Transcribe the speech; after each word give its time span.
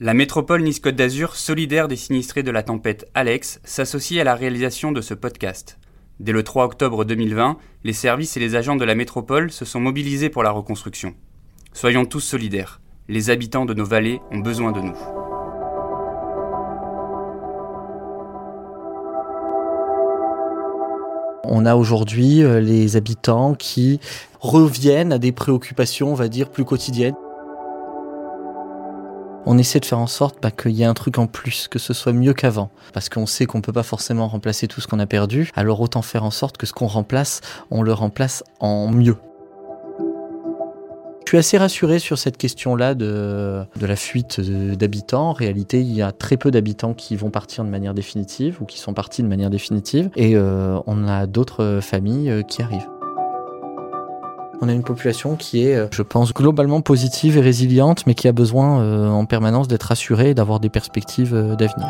La 0.00 0.14
métropole 0.14 0.62
Nice-Côte 0.62 0.94
d'Azur, 0.94 1.34
solidaire 1.34 1.88
des 1.88 1.96
sinistrés 1.96 2.44
de 2.44 2.52
la 2.52 2.62
tempête 2.62 3.10
Alex, 3.14 3.60
s'associe 3.64 4.20
à 4.20 4.24
la 4.24 4.36
réalisation 4.36 4.92
de 4.92 5.00
ce 5.00 5.12
podcast. 5.12 5.76
Dès 6.20 6.30
le 6.30 6.44
3 6.44 6.66
octobre 6.66 7.04
2020, 7.04 7.56
les 7.82 7.92
services 7.92 8.36
et 8.36 8.40
les 8.40 8.54
agents 8.54 8.76
de 8.76 8.84
la 8.84 8.94
métropole 8.94 9.50
se 9.50 9.64
sont 9.64 9.80
mobilisés 9.80 10.28
pour 10.28 10.44
la 10.44 10.52
reconstruction. 10.52 11.14
Soyons 11.72 12.04
tous 12.04 12.20
solidaires. 12.20 12.80
Les 13.08 13.30
habitants 13.30 13.64
de 13.64 13.74
nos 13.74 13.84
vallées 13.84 14.20
ont 14.30 14.38
besoin 14.38 14.70
de 14.70 14.82
nous. 14.82 14.96
On 21.42 21.66
a 21.66 21.74
aujourd'hui 21.74 22.44
euh, 22.44 22.60
les 22.60 22.94
habitants 22.94 23.54
qui 23.54 23.98
reviennent 24.38 25.12
à 25.12 25.18
des 25.18 25.32
préoccupations, 25.32 26.12
on 26.12 26.14
va 26.14 26.28
dire, 26.28 26.50
plus 26.50 26.64
quotidiennes 26.64 27.16
on 29.48 29.56
essaie 29.56 29.80
de 29.80 29.86
faire 29.86 29.98
en 29.98 30.06
sorte 30.06 30.36
bah, 30.42 30.50
qu'il 30.50 30.72
y 30.72 30.82
ait 30.82 30.86
un 30.86 30.94
truc 30.94 31.18
en 31.18 31.26
plus, 31.26 31.68
que 31.68 31.78
ce 31.78 31.94
soit 31.94 32.12
mieux 32.12 32.34
qu'avant. 32.34 32.70
Parce 32.92 33.08
qu'on 33.08 33.24
sait 33.24 33.46
qu'on 33.46 33.58
ne 33.58 33.62
peut 33.62 33.72
pas 33.72 33.82
forcément 33.82 34.28
remplacer 34.28 34.68
tout 34.68 34.82
ce 34.82 34.86
qu'on 34.86 34.98
a 34.98 35.06
perdu, 35.06 35.50
alors 35.54 35.80
autant 35.80 36.02
faire 36.02 36.22
en 36.22 36.30
sorte 36.30 36.58
que 36.58 36.66
ce 36.66 36.74
qu'on 36.74 36.86
remplace, 36.86 37.40
on 37.70 37.80
le 37.82 37.94
remplace 37.94 38.44
en 38.60 38.88
mieux. 38.88 39.16
Je 41.24 41.30
suis 41.30 41.38
assez 41.38 41.58
rassuré 41.58 41.98
sur 41.98 42.18
cette 42.18 42.36
question-là 42.36 42.94
de, 42.94 43.64
la 43.80 43.96
fuite 43.96 44.40
d'habitants. 44.40 45.30
En 45.30 45.34
réalité, 45.34 45.80
il 45.80 45.92
y 45.92 46.02
a 46.02 46.12
très 46.12 46.36
peu 46.36 46.50
d'habitants 46.50 46.92
qui 46.92 47.16
vont 47.16 47.30
partir 47.30 47.64
de 47.64 47.70
manière 47.70 47.94
définitive 47.94 48.58
ou 48.60 48.66
qui 48.66 48.78
sont 48.78 48.92
partis 48.92 49.22
de 49.22 49.28
manière 49.28 49.50
définitive. 49.50 50.10
Et 50.16 50.36
euh, 50.36 50.78
on 50.86 51.06
a 51.06 51.26
d'autres 51.26 51.80
familles 51.82 52.30
euh, 52.30 52.42
qui 52.42 52.62
arrivent. 52.62 52.88
On 54.60 54.68
a 54.68 54.72
une 54.72 54.82
population 54.82 55.36
qui 55.36 55.64
est, 55.64 55.76
euh, 55.76 55.86
je 55.92 56.02
pense, 56.02 56.34
globalement 56.34 56.80
positive 56.80 57.36
et 57.36 57.40
résiliente, 57.40 58.06
mais 58.06 58.14
qui 58.14 58.26
a 58.26 58.32
besoin 58.32 58.82
euh, 58.82 59.08
en 59.08 59.24
permanence 59.24 59.68
d'être 59.68 59.84
rassurée 59.84 60.30
et 60.30 60.34
d'avoir 60.34 60.58
des 60.58 60.68
perspectives 60.68 61.32
euh, 61.32 61.54
d'avenir. 61.54 61.86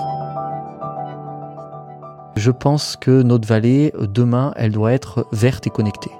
Je 2.36 2.50
pense 2.50 2.96
que 2.96 3.22
notre 3.22 3.48
vallée, 3.48 3.92
demain, 3.98 4.52
elle 4.56 4.72
doit 4.72 4.92
être 4.92 5.26
verte 5.32 5.66
et 5.66 5.70
connectée. 5.70 6.10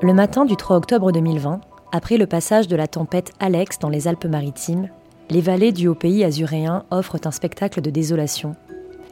Le 0.00 0.14
matin 0.14 0.44
du 0.44 0.54
3 0.54 0.76
octobre 0.76 1.10
2020, 1.10 1.60
après 1.90 2.18
le 2.18 2.26
passage 2.26 2.68
de 2.68 2.76
la 2.76 2.86
tempête 2.86 3.32
Alex 3.40 3.78
dans 3.80 3.88
les 3.88 4.06
Alpes-Maritimes, 4.06 4.88
les 5.28 5.40
vallées 5.40 5.72
du 5.72 5.88
haut 5.88 5.94
pays 5.96 6.22
azuréen 6.22 6.84
offrent 6.92 7.18
un 7.24 7.32
spectacle 7.32 7.80
de 7.80 7.90
désolation. 7.90 8.54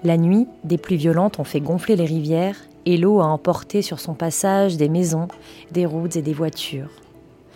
La 0.04 0.16
nuit, 0.16 0.46
des 0.62 0.78
pluies 0.78 0.96
violentes 0.96 1.40
ont 1.40 1.44
fait 1.44 1.60
gonfler 1.60 1.96
les 1.96 2.04
rivières 2.04 2.56
et 2.86 2.96
l'eau 2.96 3.20
a 3.20 3.26
emporté 3.26 3.82
sur 3.82 4.00
son 4.00 4.14
passage 4.14 4.76
des 4.76 4.88
maisons, 4.88 5.28
des 5.72 5.86
routes 5.86 6.16
et 6.16 6.22
des 6.22 6.32
voitures. 6.32 6.90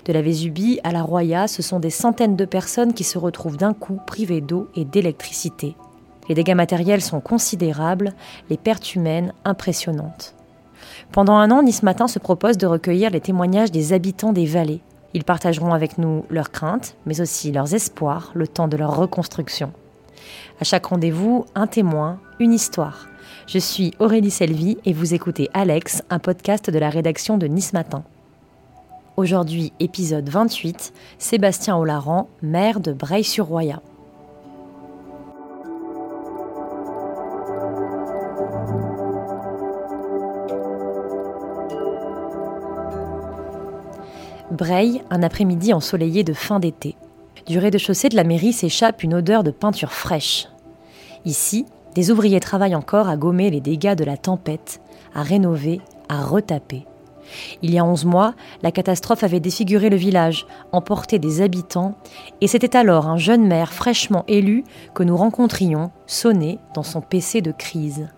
De 0.05 0.13
la 0.13 0.23
Vésubie 0.23 0.81
à 0.85 0.91
la 0.91 1.03
Roya, 1.03 1.49
ce 1.49 1.63
sont 1.63 1.81
des 1.81 1.91
centaines 1.91 2.37
de 2.37 2.45
personnes 2.45 2.95
qui 2.95 3.05
se 3.05 3.19
retrouvent 3.19 3.59
d'un 3.59 3.75
coup 3.75 4.01
privées 4.07 4.41
d'eau 4.41 4.69
et 4.75 4.85
d'électricité. 4.85 5.75
Les 6.29 6.35
dégâts 6.35 6.55
matériels 6.55 7.03
sont 7.03 7.21
considérables, 7.21 8.13
les 8.51 8.57
pertes 8.57 8.95
humaines 8.95 9.33
impressionnantes. 9.45 10.35
Pendant 11.13 11.37
un 11.37 11.51
an, 11.51 11.63
Nice 11.63 11.83
Matin 11.83 12.09
se 12.09 12.19
propose 12.19 12.59
de 12.59 12.67
recueillir 12.67 13.11
les 13.11 13.21
témoignages 13.21 13.71
des 13.71 13.93
habitants 13.93 14.33
des 14.33 14.47
vallées. 14.47 14.81
Ils 15.15 15.25
partageront 15.25 15.73
avec 15.73 15.99
nous 15.99 16.25
leurs 16.29 16.51
craintes, 16.51 16.97
mais 17.07 17.21
aussi 17.21 17.51
leurs 17.51 17.75
espoirs, 17.75 18.31
le 18.35 18.47
temps 18.47 18.69
de 18.69 18.77
leur 18.77 18.97
reconstruction. 18.97 19.73
À 20.61 20.65
chaque 20.65 20.87
rendez-vous, 20.87 21.47
un 21.55 21.67
témoin, 21.67 22.19
une 22.41 22.53
histoire. 22.53 23.09
Je 23.49 23.59
suis 23.59 23.95
Aurélie 23.99 24.31
Selvi 24.31 24.77
et 24.85 24.93
vous 24.93 25.15
écoutez 25.15 25.49
Alex, 25.55 26.03
un 26.11 26.19
podcast 26.19 26.69
de 26.69 26.79
la 26.79 26.91
rédaction 26.91 27.39
de 27.39 27.47
Nice 27.47 27.73
Matin. 27.73 28.05
Aujourd'hui, 29.17 29.73
épisode 29.81 30.29
28, 30.29 30.93
Sébastien 31.17 31.75
Olaran, 31.79 32.29
maire 32.43 32.79
de 32.79 32.93
Breil-sur-Roya. 32.93 33.81
Breil, 44.51 45.03
un 45.09 45.23
après-midi 45.23 45.73
ensoleillé 45.73 46.23
de 46.23 46.35
fin 46.35 46.61
d'été. 46.61 46.97
Du 47.47 47.59
rez-de-chaussée 47.59 48.11
de 48.11 48.17
la 48.17 48.25
mairie 48.25 48.53
s'échappe 48.53 49.03
une 49.03 49.15
odeur 49.15 49.43
de 49.43 49.51
peinture 49.51 49.93
fraîche. 49.95 50.49
Ici, 51.25 51.65
des 51.95 52.11
ouvriers 52.11 52.41
travaillent 52.41 52.75
encore 52.75 53.09
à 53.09 53.17
gommer 53.17 53.51
les 53.51 53.61
dégâts 53.61 53.95
de 53.95 54.05
la 54.05 54.17
tempête, 54.17 54.81
à 55.15 55.23
rénover, 55.23 55.81
à 56.09 56.23
retaper. 56.23 56.87
Il 57.63 57.73
y 57.73 57.79
a 57.79 57.85
onze 57.85 58.05
mois, 58.05 58.35
la 58.63 58.73
catastrophe 58.73 59.23
avait 59.25 59.41
défiguré 59.41 59.91
le 59.91 59.97
village, 59.97 60.47
emporté 60.73 61.19
des 61.19 61.43
habitants, 61.43 61.95
et 62.41 62.47
c'était 62.47 62.77
alors 62.77 63.07
un 63.07 63.19
jeune 63.19 63.47
maire 63.47 63.73
fraîchement 63.73 64.25
élu 64.29 64.65
que 64.95 65.03
nous 65.03 65.17
rencontrions, 65.17 65.91
sonné 66.07 66.59
dans 66.75 66.83
son 66.83 67.01
PC 67.01 67.43
de 67.43 67.53
crise. 67.53 68.09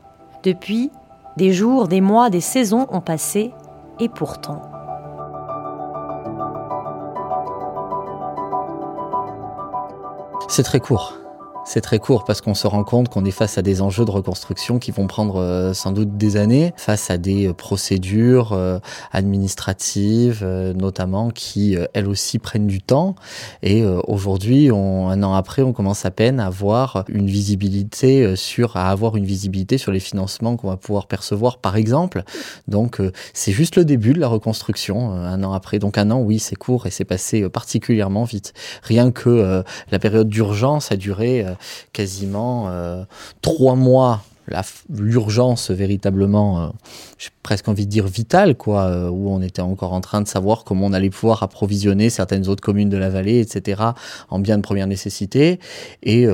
Depuis, 0.43 0.91
des 1.37 1.53
jours, 1.53 1.89
des 1.89 2.01
mois, 2.01 2.31
des 2.31 2.41
saisons 2.41 2.87
ont 2.91 3.01
passé, 3.01 3.53
et 3.99 4.09
pourtant. 4.09 4.63
C'est 10.49 10.65
très 10.65 10.81
court. 10.81 11.15
C'est 11.65 11.83
très 11.83 11.99
court 11.99 12.25
parce 12.25 12.41
qu'on 12.41 12.55
se 12.55 12.67
rend 12.67 12.85
compte 12.85 13.09
qu'on 13.11 13.25
est 13.25 13.31
face 13.31 13.59
à 13.59 13.63
des 13.63 13.83
enjeux 13.83 14.05
de 14.05 14.11
reconstruction 14.11 14.79
qui 14.79 14.91
vont 14.93 15.07
prendre 15.07 15.37
euh, 15.37 15.75
sans 15.75 15.93
doute 15.93 16.17
des 16.17 16.37
années, 16.37 16.73
face 16.77 17.11
à 17.11 17.19
des 17.19 17.49
euh, 17.49 17.53
procédures 17.53 18.53
euh, 18.53 18.79
administratives 19.13 20.45
notamment 20.45 21.31
qui 21.31 21.77
elles 21.95 22.09
aussi 22.09 22.39
prennent 22.39 22.67
du 22.67 22.81
temps. 22.81 23.15
Et 23.63 23.85
aujourd'hui, 23.85 24.71
un 24.71 25.23
an 25.23 25.35
après, 25.35 25.63
on 25.63 25.73
commence 25.73 26.05
à 26.05 26.11
peine 26.11 26.41
à 26.41 26.47
avoir 26.47 27.05
une 27.09 27.27
visibilité 27.27 28.37
sur 28.37 28.77
à 28.77 28.91
avoir 28.91 29.17
une 29.17 29.25
visibilité 29.25 29.79
sur 29.79 29.93
les 29.93 30.01
financements 30.01 30.57
qu'on 30.57 30.69
va 30.69 30.77
pouvoir 30.77 31.07
percevoir, 31.07 31.59
par 31.59 31.77
exemple. 31.77 32.23
Donc 32.69 33.01
c'est 33.35 33.53
juste 33.53 33.77
le 33.77 33.85
début 33.85 34.13
de 34.13 34.21
la 34.21 34.29
reconstruction 34.29 35.13
un 35.13 35.43
an 35.43 35.53
après. 35.53 35.79
Donc 35.79 35.99
un 35.99 36.11
an, 36.11 36.21
oui, 36.21 36.39
c'est 36.39 36.57
court 36.57 36.87
et 36.87 36.91
c'est 36.91 37.05
passé 37.05 37.49
particulièrement 37.49 38.25
vite. 38.25 38.53
Rien 38.83 39.11
que 39.11 39.63
la 39.91 39.99
période 39.99 40.29
d'urgence 40.29 40.93
a 40.93 40.97
duré 40.97 41.45
quasiment 41.93 42.69
euh, 42.69 43.05
trois 43.43 43.75
mois 43.75 44.23
l'urgence 44.93 45.71
véritablement, 45.71 46.61
euh, 46.61 46.69
j'ai 47.19 47.29
presque 47.45 47.69
envie 47.69 47.87
de 47.87 47.91
dire 47.91 48.09
vitale, 48.09 48.57
quoi, 48.57 48.87
euh, 48.87 49.09
où 49.09 49.31
on 49.31 49.43
était 49.43 49.63
encore 49.63 49.93
en 49.93 50.01
train 50.01 50.23
de 50.23 50.27
savoir 50.27 50.65
comment 50.65 50.87
on 50.87 50.93
allait 50.93 51.11
pouvoir 51.11 51.45
approvisionner 51.45 52.11
certaines 52.11 52.49
autres 52.49 52.63
communes 52.63 52.89
de 52.89 52.97
la 52.97 53.11
vallée, 53.11 53.39
etc., 53.39 53.81
en 54.29 54.41
biens 54.41 54.57
de 54.57 54.63
première 54.63 54.89
nécessité. 54.89 55.61
Et 56.03 56.27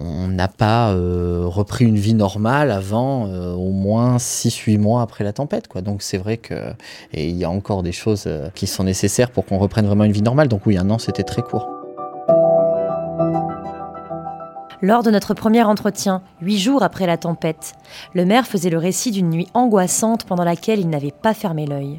on 0.00 0.28
n'a 0.28 0.48
pas 0.48 0.92
repris 0.94 1.86
une 1.86 1.96
vie 1.96 2.14
normale 2.14 2.70
avant 2.70 3.24
au 3.54 3.70
moins 3.72 4.18
6-8 4.18 4.78
mois 4.78 5.00
après 5.00 5.24
la 5.24 5.32
tempête. 5.32 5.68
Quoi. 5.68 5.80
Donc 5.80 6.02
c'est 6.02 6.18
vrai 6.18 6.36
que 6.36 6.54
et 7.14 7.28
il 7.28 7.36
y 7.36 7.44
a 7.44 7.50
encore 7.50 7.82
des 7.82 7.92
choses 7.92 8.28
qui 8.54 8.66
sont 8.66 8.84
nécessaires 8.84 9.30
pour 9.30 9.46
qu'on 9.46 9.58
reprenne 9.58 9.86
vraiment 9.86 10.04
une 10.04 10.12
vie 10.12 10.22
normale. 10.22 10.48
Donc 10.48 10.66
oui, 10.66 10.76
un 10.76 10.90
an, 10.90 10.98
c'était 10.98 11.24
très 11.24 11.40
court. 11.40 11.81
Lors 14.84 15.04
de 15.04 15.12
notre 15.12 15.32
premier 15.32 15.62
entretien, 15.62 16.22
huit 16.40 16.58
jours 16.58 16.82
après 16.82 17.06
la 17.06 17.16
tempête, 17.16 17.74
le 18.14 18.24
maire 18.24 18.48
faisait 18.48 18.68
le 18.68 18.78
récit 18.78 19.12
d'une 19.12 19.30
nuit 19.30 19.46
angoissante 19.54 20.24
pendant 20.24 20.42
laquelle 20.42 20.80
il 20.80 20.88
n'avait 20.88 21.12
pas 21.12 21.34
fermé 21.34 21.66
l'œil. 21.66 21.98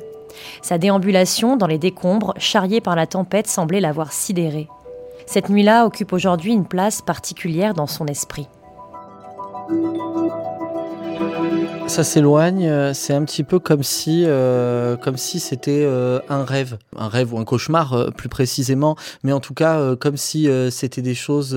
Sa 0.62 0.78
déambulation 0.78 1.56
dans 1.56 1.68
les 1.68 1.78
décombres, 1.78 2.34
charriée 2.38 2.82
par 2.82 2.98
la 2.98 3.08
tempête, 3.08 3.48
semblait 3.48 3.80
l'avoir 3.80 4.12
sidéré. 4.12 4.68
Cette 5.28 5.48
nuit-là 5.48 5.86
occupe 5.86 6.12
aujourd'hui 6.12 6.52
une 6.52 6.66
place 6.66 7.02
particulière 7.02 7.74
dans 7.74 7.88
son 7.88 8.06
esprit. 8.06 8.50
Ça 11.88 12.04
s'éloigne, 12.04 12.66
euh, 12.66 12.94
c'est 12.94 13.14
un 13.14 13.24
petit 13.24 13.44
peu 13.44 13.60
comme 13.60 13.84
si, 13.84 14.24
euh, 14.26 14.96
c'était 15.16 15.84
euh, 15.86 16.20
un 16.30 16.44
rêve, 16.44 16.78
un 16.98 17.08
rêve 17.08 17.34
ou 17.34 17.38
un 17.38 17.44
cauchemar 17.44 18.12
plus 18.18 18.30
précisément, 18.30 18.96
mais 19.24 19.32
en 19.32 19.40
tout 19.40 19.54
cas 19.54 19.96
comme 19.98 20.18
si 20.18 20.50
c'était 20.72 21.02
des 21.02 21.14
choses 21.14 21.56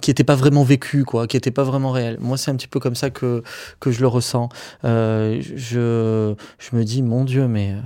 qui 0.00 0.10
n'était 0.10 0.24
pas 0.24 0.34
vraiment 0.34 0.64
vécu, 0.64 1.04
quoi, 1.04 1.26
qui 1.26 1.36
n'était 1.36 1.50
pas 1.50 1.64
vraiment 1.64 1.90
réel. 1.90 2.18
Moi, 2.20 2.36
c'est 2.36 2.50
un 2.50 2.56
petit 2.56 2.68
peu 2.68 2.80
comme 2.80 2.94
ça 2.94 3.10
que, 3.10 3.42
que 3.80 3.90
je 3.90 4.00
le 4.00 4.08
ressens. 4.08 4.48
Euh, 4.84 5.40
je, 5.40 6.34
je 6.58 6.76
me 6.76 6.84
dis, 6.84 7.02
mon 7.02 7.24
Dieu, 7.24 7.48
mais 7.48 7.72
euh, 7.72 7.80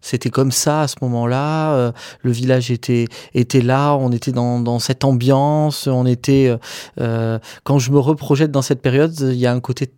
c'était 0.00 0.30
comme 0.30 0.52
ça 0.52 0.82
à 0.82 0.88
ce 0.88 0.96
moment-là. 1.02 1.74
Euh, 1.74 1.92
le 2.22 2.30
village 2.30 2.70
était 2.70 3.06
était 3.34 3.60
là, 3.60 3.94
on 3.94 4.10
était 4.12 4.32
dans, 4.32 4.60
dans 4.60 4.78
cette 4.78 5.04
ambiance, 5.04 5.86
on 5.86 6.06
était. 6.06 6.56
quand 6.96 7.78
je 7.78 7.90
me 7.90 7.98
reprojette 7.98 8.50
dans 8.50 8.62
cette 8.62 8.82
période, 8.82 9.14
il 9.20 9.34
y 9.34 9.46
a 9.46 9.52
un 9.52 9.60
côté 9.60 9.92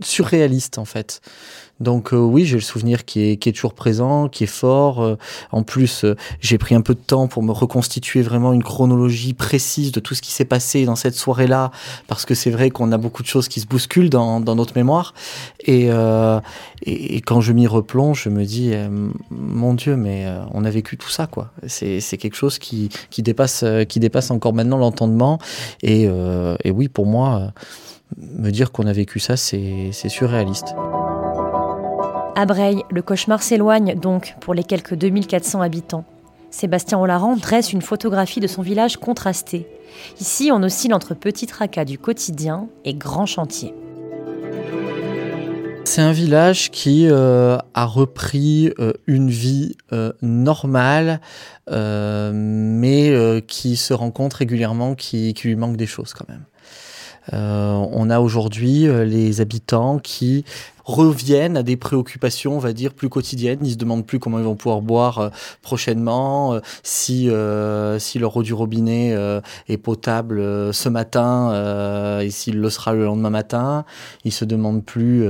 surréaliste 0.00 0.78
en 0.78 0.84
fait 0.84 1.20
Donc 1.82 2.10
oui, 2.12 2.44
j'ai 2.44 2.56
le 2.56 2.62
souvenir 2.62 3.04
qui 3.04 3.32
est, 3.32 3.52
toujours 3.52 3.74
présent, 3.74 4.28
qui 4.28 4.44
est 4.44 4.46
fort. 4.46 5.16
en 5.50 5.62
plus, 5.62 6.04
j'ai 6.40 6.58
pris 6.58 6.74
un 6.74 6.80
peu 6.80 6.94
de 6.94 7.00
temps 7.00 7.26
pour 7.26 7.42
me 7.42 7.52
reconstituer 7.52 8.22
vraiment 8.22 8.52
une 8.52 8.62
chronologie 8.62 9.34
précise 9.34 9.92
de 9.92 10.00
tout 10.00 10.14
ce 10.14 10.22
qui 10.22 10.30
s'est 10.30 10.44
passé 10.44 10.84
dans 10.84 10.96
cette 10.96 11.14
soirée-là, 11.14 11.70
parce 12.06 12.24
que 12.24 12.34
c'est 12.34 12.50
vrai 12.50 12.70
qu'on 12.70 12.92
a 12.92 12.98
beaucoup 12.98 13.22
de 13.22 13.28
choses 13.28 13.48
qui 13.48 13.60
se 13.60 13.66
bousculent 13.66 14.10
dans, 14.10 14.40
notre 14.40 14.76
mémoire. 14.76 15.14
Et, 15.66 15.90
quand 17.26 17.40
je 17.40 17.52
m'y 17.52 17.66
replonge, 17.66 18.22
je 18.24 18.28
me 18.28 18.44
dis, 18.44 18.72
mon 19.30 19.74
Dieu, 19.74 19.96
mais 19.96 20.26
on 20.52 20.64
a 20.64 20.70
vécu 20.70 20.96
tout 20.96 21.10
ça, 21.10 21.26
quoi. 21.26 21.50
C'est 21.66 22.16
quelque 22.18 22.36
chose 22.36 22.58
qui, 22.58 22.88
qui, 23.10 23.22
dépasse, 23.22 23.64
qui 23.88 24.00
dépasse 24.00 24.30
encore 24.30 24.52
maintenant 24.52 24.78
l'entendement. 24.78 25.38
Et, 25.82 26.04
et, 26.64 26.70
oui, 26.70 26.88
pour 26.88 27.06
moi, 27.06 27.52
me 28.16 28.50
dire 28.50 28.72
qu'on 28.72 28.86
a 28.86 28.92
vécu 28.92 29.20
ça, 29.20 29.36
c'est 29.36 29.92
surréaliste. 29.92 30.74
À 32.34 32.46
Breil, 32.46 32.82
le 32.90 33.02
cauchemar 33.02 33.42
s'éloigne 33.42 33.94
donc 33.94 34.36
pour 34.40 34.54
les 34.54 34.64
quelques 34.64 34.94
2400 34.94 35.60
habitants. 35.60 36.04
Sébastien 36.50 36.98
Ollaran 36.98 37.36
dresse 37.36 37.72
une 37.72 37.82
photographie 37.82 38.40
de 38.40 38.46
son 38.46 38.62
village 38.62 38.96
contrasté. 38.96 39.66
Ici, 40.20 40.50
on 40.52 40.62
oscille 40.62 40.94
entre 40.94 41.14
petit 41.14 41.46
tracas 41.46 41.84
du 41.84 41.98
quotidien 41.98 42.68
et 42.84 42.94
grand 42.94 43.26
chantier. 43.26 43.74
C'est 45.84 46.00
un 46.00 46.12
village 46.12 46.70
qui 46.70 47.06
euh, 47.10 47.58
a 47.74 47.84
repris 47.84 48.72
euh, 48.78 48.94
une 49.06 49.28
vie 49.28 49.76
euh, 49.92 50.12
normale, 50.22 51.20
mais 51.70 53.42
qui 53.46 53.76
se 53.76 53.92
rend 53.92 54.10
compte 54.10 54.32
régulièrement 54.32 54.94
qu'il 54.94 55.34
lui 55.44 55.56
manque 55.56 55.76
des 55.76 55.86
choses 55.86 56.14
quand 56.14 56.26
même. 56.28 56.44
on 57.32 58.10
a 58.10 58.20
aujourd'hui 58.20 58.86
les 59.06 59.40
habitants 59.40 59.98
qui 59.98 60.44
reviennent 60.84 61.56
à 61.56 61.62
des 61.62 61.76
préoccupations, 61.76 62.56
on 62.56 62.58
va 62.58 62.72
dire, 62.72 62.92
plus 62.94 63.08
quotidiennes. 63.08 63.60
Ils 63.62 63.72
se 63.72 63.76
demandent 63.76 64.06
plus 64.06 64.18
comment 64.18 64.38
ils 64.38 64.44
vont 64.44 64.56
pouvoir 64.56 64.82
boire 64.82 65.18
euh, 65.18 65.28
prochainement, 65.62 66.54
euh, 66.54 66.60
si 66.82 67.30
euh, 67.30 67.98
si 67.98 68.18
leur 68.18 68.36
eau 68.36 68.42
du 68.42 68.54
robinet 68.54 69.16
est 69.68 69.76
potable 69.76 70.40
ce 70.72 70.88
matin 70.88 72.20
et 72.20 72.30
s'il 72.30 72.60
le 72.60 72.70
sera 72.70 72.92
le 72.92 73.04
lendemain 73.04 73.30
matin. 73.30 73.84
Ils 74.24 74.32
se 74.32 74.44
demandent 74.44 74.84
plus 74.84 75.26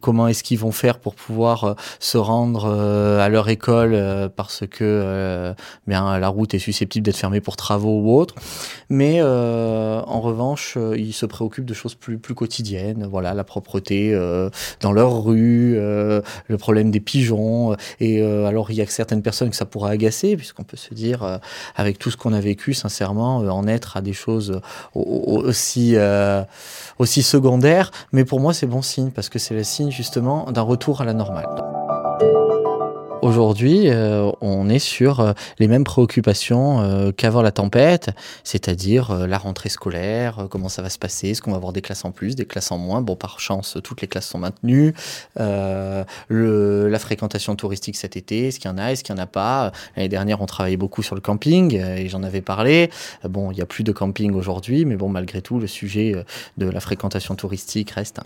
comment 0.00 0.28
est-ce 0.28 0.42
qu'ils 0.42 0.58
vont 0.58 0.72
faire 0.72 0.98
pour 0.98 1.14
pouvoir 1.14 1.76
se 1.98 2.18
rendre 2.18 2.66
à 2.66 3.28
leur 3.28 3.48
école 3.48 4.30
parce 4.36 4.64
que 4.66 5.54
bien 5.86 6.18
la 6.18 6.28
route 6.28 6.54
est 6.54 6.58
susceptible 6.58 7.04
d'être 7.04 7.16
fermée 7.16 7.40
pour 7.40 7.56
travaux 7.56 8.00
ou 8.00 8.16
autre. 8.16 8.34
Mais 8.88 9.22
en 9.22 10.20
revanche, 10.20 10.78
ils 10.96 11.12
se 11.12 11.26
préoccupent 11.26 11.66
de 11.66 11.74
choses 11.74 11.94
plus 11.94 12.18
plus 12.18 12.34
quotidiennes. 12.34 13.06
Voilà, 13.10 13.34
la 13.34 13.44
propreté 13.44 14.14
dans 14.80 14.92
leur 14.92 15.24
rue, 15.24 15.74
euh, 15.76 16.20
le 16.48 16.58
problème 16.58 16.90
des 16.90 17.00
pigeons. 17.00 17.72
Euh, 17.72 17.76
et 18.00 18.22
alors, 18.22 18.70
il 18.70 18.76
y 18.76 18.82
a 18.82 18.86
certaines 18.86 19.22
personnes 19.22 19.50
que 19.50 19.56
ça 19.56 19.66
pourrait 19.66 19.92
agacer, 19.92 20.36
puisqu'on 20.36 20.64
peut 20.64 20.76
se 20.76 20.94
dire, 20.94 21.40
avec 21.74 21.98
tout 21.98 22.10
ce 22.10 22.16
qu'on 22.16 22.32
a 22.32 22.40
vécu, 22.40 22.74
sincèrement, 22.74 23.38
en 23.38 23.66
être 23.66 23.96
à 23.96 24.00
des 24.00 24.12
choses 24.12 24.60
aussi, 24.94 25.96
aussi 26.98 27.22
secondaires. 27.22 27.90
Mais 28.12 28.24
pour 28.24 28.40
moi, 28.40 28.54
c'est 28.54 28.66
bon 28.66 28.82
signe, 28.82 29.10
parce 29.10 29.28
que 29.28 29.38
c'est 29.38 29.54
le 29.54 29.64
signe 29.64 29.90
justement 29.90 30.50
d'un 30.50 30.62
retour 30.62 31.00
à 31.00 31.04
la 31.04 31.14
normale. 31.14 31.46
Aujourd'hui, 33.26 33.88
euh, 33.88 34.30
on 34.40 34.68
est 34.68 34.78
sur 34.78 35.18
euh, 35.18 35.32
les 35.58 35.66
mêmes 35.66 35.82
préoccupations 35.82 36.80
euh, 36.80 37.10
qu'avant 37.10 37.42
la 37.42 37.50
tempête, 37.50 38.10
c'est-à-dire 38.44 39.26
la 39.26 39.36
rentrée 39.36 39.68
scolaire, 39.68 40.46
comment 40.48 40.68
ça 40.68 40.80
va 40.80 40.90
se 40.90 40.98
passer, 40.98 41.30
est-ce 41.30 41.42
qu'on 41.42 41.50
va 41.50 41.56
avoir 41.56 41.72
des 41.72 41.82
classes 41.82 42.04
en 42.04 42.12
plus, 42.12 42.36
des 42.36 42.44
classes 42.44 42.70
en 42.70 42.78
moins? 42.78 43.00
Bon, 43.00 43.16
par 43.16 43.40
chance, 43.40 43.78
toutes 43.82 44.00
les 44.00 44.06
classes 44.06 44.28
sont 44.28 44.38
maintenues. 44.38 44.94
La 45.36 46.04
fréquentation 47.00 47.56
touristique 47.56 47.96
cet 47.96 48.16
été, 48.16 48.46
est-ce 48.46 48.60
qu'il 48.60 48.70
y 48.70 48.72
en 48.72 48.78
a, 48.78 48.92
est-ce 48.92 49.02
qu'il 49.02 49.16
n'y 49.16 49.20
en 49.20 49.24
a 49.24 49.26
pas? 49.26 49.72
L'année 49.96 50.08
dernière, 50.08 50.40
on 50.40 50.46
travaillait 50.46 50.76
beaucoup 50.76 51.02
sur 51.02 51.16
le 51.16 51.20
camping 51.20 51.74
et 51.74 52.08
j'en 52.08 52.22
avais 52.22 52.42
parlé. 52.42 52.90
Bon, 53.24 53.50
il 53.50 53.56
n'y 53.56 53.62
a 53.62 53.66
plus 53.66 53.82
de 53.82 53.90
camping 53.90 54.34
aujourd'hui, 54.34 54.84
mais 54.84 54.94
bon, 54.94 55.08
malgré 55.08 55.42
tout, 55.42 55.58
le 55.58 55.66
sujet 55.66 56.14
de 56.58 56.68
la 56.68 56.78
fréquentation 56.78 57.34
touristique 57.34 57.90
reste 57.90 58.20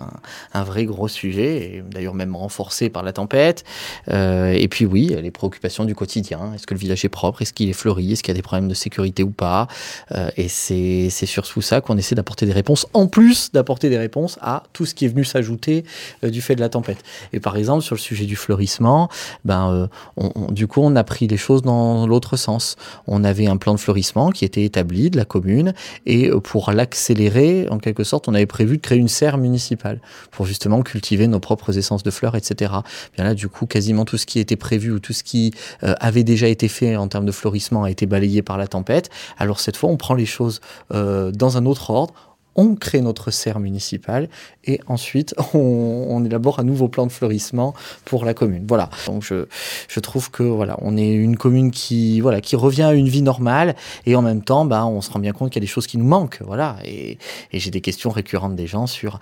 un, 0.53 0.63
vrai 0.63 0.85
gros 0.85 1.09
sujet, 1.09 1.77
et 1.77 1.83
d'ailleurs 1.91 2.15
même 2.15 2.37
renforcé 2.37 2.91
par 2.91 3.03
la 3.03 3.15
tempête. 3.15 3.65
et 4.09 4.69
puis 4.69 4.90
oui, 4.91 5.15
les 5.21 5.31
préoccupations 5.31 5.85
du 5.85 5.95
quotidien. 5.95 6.53
Est-ce 6.55 6.67
que 6.67 6.75
le 6.75 6.81
village 6.81 7.05
est 7.05 7.09
propre? 7.09 7.43
Est-ce 7.43 7.53
qu'il 7.53 7.69
est 7.69 7.75
fleuri? 7.75 8.13
Est-ce 8.13 8.23
qu'il 8.23 8.33
y 8.33 8.37
a 8.37 8.39
des 8.39 8.43
problèmes 8.43 8.69
de 8.69 8.75
sécurité 8.75 9.23
ou 9.23 9.31
pas? 9.31 9.69
Euh, 10.13 10.31
Et 10.37 10.49
c'est 10.49 11.11
sur 11.27 11.47
tout 11.47 11.63
ça 11.63 11.81
qu'on 11.81 11.97
essaie 11.97 12.15
d'apporter 12.15 12.47
des 12.47 12.53
réponses, 12.53 12.87
en 12.93 13.07
plus 13.07 13.53
d'apporter 13.53 13.89
des 13.89 13.99
réponses 13.99 14.39
à 14.41 14.65
tout 14.73 14.87
ce 14.87 14.95
qui 14.95 15.05
est 15.05 15.09
venu 15.09 15.25
s'ajouter 15.25 15.85
euh, 16.25 16.31
du 16.31 16.41
fait 16.43 16.57
de 16.57 16.61
la 16.61 16.69
tempête. 16.69 16.99
Et 17.33 17.41
par 17.41 17.57
exemple, 17.57 17.83
sur 17.83 17.95
le 17.95 18.01
sujet 18.01 18.27
du 18.27 18.37
fleurissement, 18.37 19.09
ben, 19.45 19.89
euh, 20.19 20.29
du 20.51 20.67
coup, 20.67 20.81
on 20.83 20.97
a 20.97 21.05
pris 21.05 21.27
les 21.27 21.37
choses 21.37 21.63
dans 21.63 22.07
l'autre 22.07 22.37
sens. 22.37 22.77
On 23.07 23.23
avait 23.25 23.47
un 23.47 23.57
plan 23.57 23.75
de 23.75 23.81
fleurissement 23.81 24.31
qui 24.31 24.45
était 24.45 24.65
établi 24.65 25.11
de 25.11 25.17
la 25.17 25.25
commune, 25.25 25.75
et 26.07 26.31
pour 26.43 26.73
l'accélérer, 26.73 27.69
en 27.71 27.79
quelque 27.79 28.05
sorte, 28.05 28.29
on 28.29 28.35
avait 28.35 28.47
prévu 28.47 28.77
de 28.77 28.83
créer 28.83 28.99
une 28.99 29.09
serre 29.09 29.39
municipale 29.39 30.01
pour 30.31 30.47
justement 30.47 30.83
cultiver 30.83 31.27
nos 31.27 31.41
propres 31.41 31.77
essences 31.77 32.03
de 32.03 32.11
fleurs, 32.11 32.37
etc. 32.37 32.73
Bien 33.15 33.25
là, 33.25 33.35
du 33.35 33.49
coup, 33.49 33.67
quasiment 33.67 34.05
tout 34.05 34.17
ce 34.17 34.27
qui 34.27 34.39
était 34.39 34.57
prévu 34.57 34.80
vu 34.81 34.91
où 34.91 34.99
tout 34.99 35.13
ce 35.13 35.23
qui 35.23 35.53
euh, 35.85 35.95
avait 36.01 36.25
déjà 36.25 36.49
été 36.49 36.69
fait 36.69 36.97
en 36.97 37.09
termes 37.09 37.27
de 37.27 37.33
florissement 37.33 37.85
a 37.85 37.91
été 37.91 38.07
balayé 38.07 38.43
par 38.43 38.59
la 38.59 38.67
tempête. 38.67 39.11
Alors 39.39 39.61
cette 39.61 39.77
fois, 39.77 39.91
on 39.91 39.97
prend 39.97 40.15
les 40.15 40.27
choses 40.27 40.61
euh, 40.93 41.31
dans 41.31 41.57
un 41.57 41.67
autre 41.67 41.91
ordre, 41.91 42.15
on 42.57 42.75
crée 42.75 43.01
notre 43.01 43.31
serre 43.31 43.61
municipale 43.61 44.29
et 44.65 44.81
ensuite 44.87 45.35
on, 45.55 46.25
élabore 46.25 46.59
un 46.61 46.65
nouveau 46.65 46.89
plan 46.89 47.07
de 47.07 47.13
fleurissement 47.13 47.75
pour 48.05 48.25
la 48.25 48.35
commune. 48.35 48.65
Voilà. 48.69 48.91
Donc 49.07 49.23
je, 49.23 49.47
je, 49.89 50.01
trouve 50.01 50.31
que 50.31 50.43
voilà, 50.43 50.77
on 50.83 50.97
est 50.97 51.13
une 51.13 51.37
commune 51.37 51.71
qui 51.71 52.21
voilà 52.21 52.41
qui 52.41 52.57
revient 52.57 52.83
à 52.83 52.93
une 52.93 53.09
vie 53.09 53.23
normale 53.23 53.77
et 54.07 54.17
en 54.17 54.23
même 54.23 54.43
temps, 54.43 54.65
bah, 54.65 54.85
on 54.87 55.01
se 55.01 55.11
rend 55.11 55.21
bien 55.21 55.33
compte 55.33 55.51
qu'il 55.51 55.63
y 55.63 55.65
a 55.65 55.67
des 55.67 55.73
choses 55.73 55.87
qui 55.87 55.99
nous 55.99 56.05
manquent. 56.05 56.41
Voilà. 56.45 56.77
Et, 56.85 57.19
et 57.53 57.59
j'ai 57.59 57.71
des 57.71 57.81
questions 57.81 58.11
récurrentes 58.11 58.57
des 58.57 58.67
gens 58.67 58.87
sur 58.87 59.21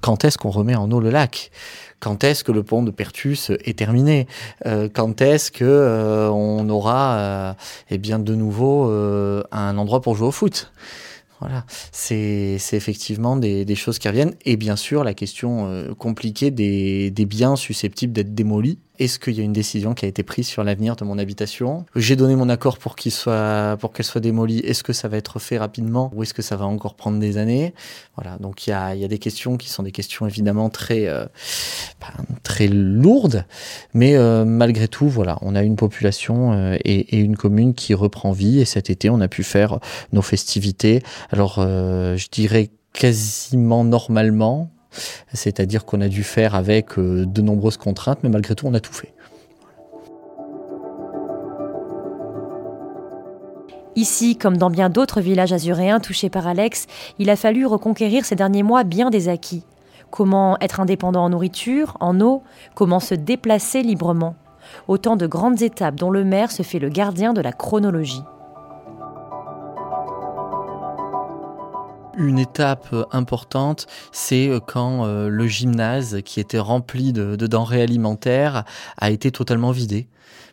quand 0.00 0.24
est-ce 0.24 0.38
qu'on 0.38 0.50
remet 0.50 0.76
en 0.76 0.90
eau 0.90 1.00
le 1.00 1.10
lac? 1.10 1.50
Quand 2.00 2.24
est-ce 2.24 2.44
que 2.44 2.52
le 2.52 2.62
pont 2.62 2.82
de 2.82 2.90
Pertus 2.90 3.50
est 3.64 3.78
terminé? 3.78 4.26
Euh, 4.66 4.88
Quand 4.92 5.20
est-ce 5.22 5.50
que 5.50 5.64
euh, 5.64 6.28
on 6.30 6.68
aura 6.68 7.16
euh, 7.16 7.52
eh 7.90 7.98
bien 7.98 8.18
de 8.18 8.34
nouveau 8.34 8.90
un 9.52 9.78
endroit 9.78 10.00
pour 10.00 10.14
jouer 10.14 10.28
au 10.28 10.32
foot? 10.32 10.72
Voilà, 11.40 11.66
c'est 11.92 12.56
effectivement 12.72 13.36
des, 13.36 13.74
choses 13.74 13.98
qui 13.98 14.08
reviennent. 14.08 14.34
Et 14.46 14.56
bien 14.56 14.74
sûr, 14.74 15.04
la 15.04 15.12
question 15.12 15.94
compliquée 15.98 16.50
des, 16.50 17.10
des 17.10 17.26
biens 17.26 17.56
susceptibles 17.56 18.14
d'être 18.14 18.34
démolis 18.34 18.78
est-ce 18.98 19.18
qu'il 19.18 19.34
y 19.34 19.40
a 19.40 19.44
une 19.44 19.52
décision 19.52 19.94
qui 19.94 20.04
a 20.04 20.08
été 20.08 20.22
prise 20.22 20.46
sur 20.46 20.64
l'avenir 20.64 20.96
de 20.96 21.04
mon 21.04 21.18
habitation? 21.18 21.84
J'ai 21.94 22.16
donné 22.16 22.36
mon 22.36 22.48
accord 22.48 22.78
pour 22.78 22.96
qu'il 22.96 23.12
soit, 23.12 23.76
pour 23.80 23.92
qu'elle 23.92 24.06
soit 24.06 24.20
démolie. 24.20 24.60
Est-ce 24.60 24.82
que 24.82 24.92
ça 24.92 25.08
va 25.08 25.16
être 25.16 25.38
fait 25.38 25.58
rapidement 25.58 26.10
ou 26.14 26.22
est-ce 26.22 26.34
que 26.34 26.42
ça 26.42 26.56
va 26.56 26.66
encore 26.66 26.94
prendre 26.94 27.18
des 27.18 27.38
années? 27.38 27.74
Voilà. 28.16 28.36
Donc 28.38 28.66
il 28.66 28.70
y 28.70 28.72
a, 28.72 28.94
y 28.94 29.04
a, 29.04 29.08
des 29.08 29.18
questions 29.18 29.56
qui 29.56 29.68
sont 29.68 29.82
des 29.82 29.92
questions 29.92 30.26
évidemment 30.26 30.70
très, 30.70 31.06
euh, 31.06 31.26
ben, 32.00 32.24
très 32.42 32.68
lourdes, 32.68 33.44
mais 33.94 34.16
euh, 34.16 34.44
malgré 34.44 34.88
tout, 34.88 35.08
voilà, 35.08 35.38
on 35.42 35.54
a 35.54 35.62
une 35.62 35.76
population 35.76 36.52
euh, 36.52 36.76
et, 36.84 37.16
une 37.18 37.36
commune 37.36 37.74
qui 37.74 37.94
reprend 37.94 38.32
vie. 38.32 38.60
Et 38.60 38.64
cet 38.64 38.90
été, 38.90 39.10
on 39.10 39.20
a 39.20 39.28
pu 39.28 39.42
faire 39.42 39.78
nos 40.12 40.22
festivités. 40.22 41.02
Alors, 41.30 41.56
je 41.60 42.28
dirais 42.30 42.70
quasiment 42.92 43.84
normalement, 43.84 44.70
c'est-à-dire 45.32 45.84
qu'on 45.84 46.00
a 46.00 46.08
dû 46.08 46.22
faire 46.22 46.54
avec 46.54 46.98
euh, 46.98 47.26
de 47.26 47.42
nombreuses 47.42 47.76
contraintes, 47.76 48.18
mais 48.22 48.28
malgré 48.28 48.54
tout, 48.54 48.66
on 48.66 48.74
a 48.74 48.80
tout 48.80 48.92
fait. 48.92 49.14
Ici, 53.96 54.36
comme 54.36 54.58
dans 54.58 54.68
bien 54.68 54.90
d'autres 54.90 55.22
villages 55.22 55.54
azuréens 55.54 56.00
touchés 56.00 56.28
par 56.28 56.46
Alex, 56.46 56.86
il 57.18 57.30
a 57.30 57.36
fallu 57.36 57.64
reconquérir 57.64 58.26
ces 58.26 58.34
derniers 58.34 58.62
mois 58.62 58.84
bien 58.84 59.08
des 59.08 59.30
acquis. 59.30 59.64
Comment 60.10 60.58
être 60.60 60.80
indépendant 60.80 61.24
en 61.24 61.30
nourriture, 61.30 61.96
en 62.00 62.20
eau, 62.20 62.42
comment 62.74 63.00
se 63.00 63.14
déplacer 63.14 63.82
librement. 63.82 64.36
Autant 64.86 65.16
de 65.16 65.26
grandes 65.26 65.62
étapes 65.62 65.96
dont 65.96 66.10
le 66.10 66.24
maire 66.24 66.52
se 66.52 66.62
fait 66.62 66.78
le 66.78 66.90
gardien 66.90 67.32
de 67.32 67.40
la 67.40 67.52
chronologie. 67.52 68.22
Une 72.16 72.38
étape 72.38 72.88
euh, 72.94 73.04
importante, 73.12 73.86
c'est 74.10 74.48
euh, 74.48 74.58
quand 74.58 75.04
euh, 75.04 75.28
le 75.28 75.46
gymnase 75.46 76.22
qui 76.24 76.40
était 76.40 76.58
rempli 76.58 77.12
de, 77.12 77.36
de 77.36 77.46
denrées 77.46 77.82
alimentaires 77.82 78.64
a 78.96 79.10
été 79.10 79.30
totalement 79.30 79.70
vidé 79.70 80.08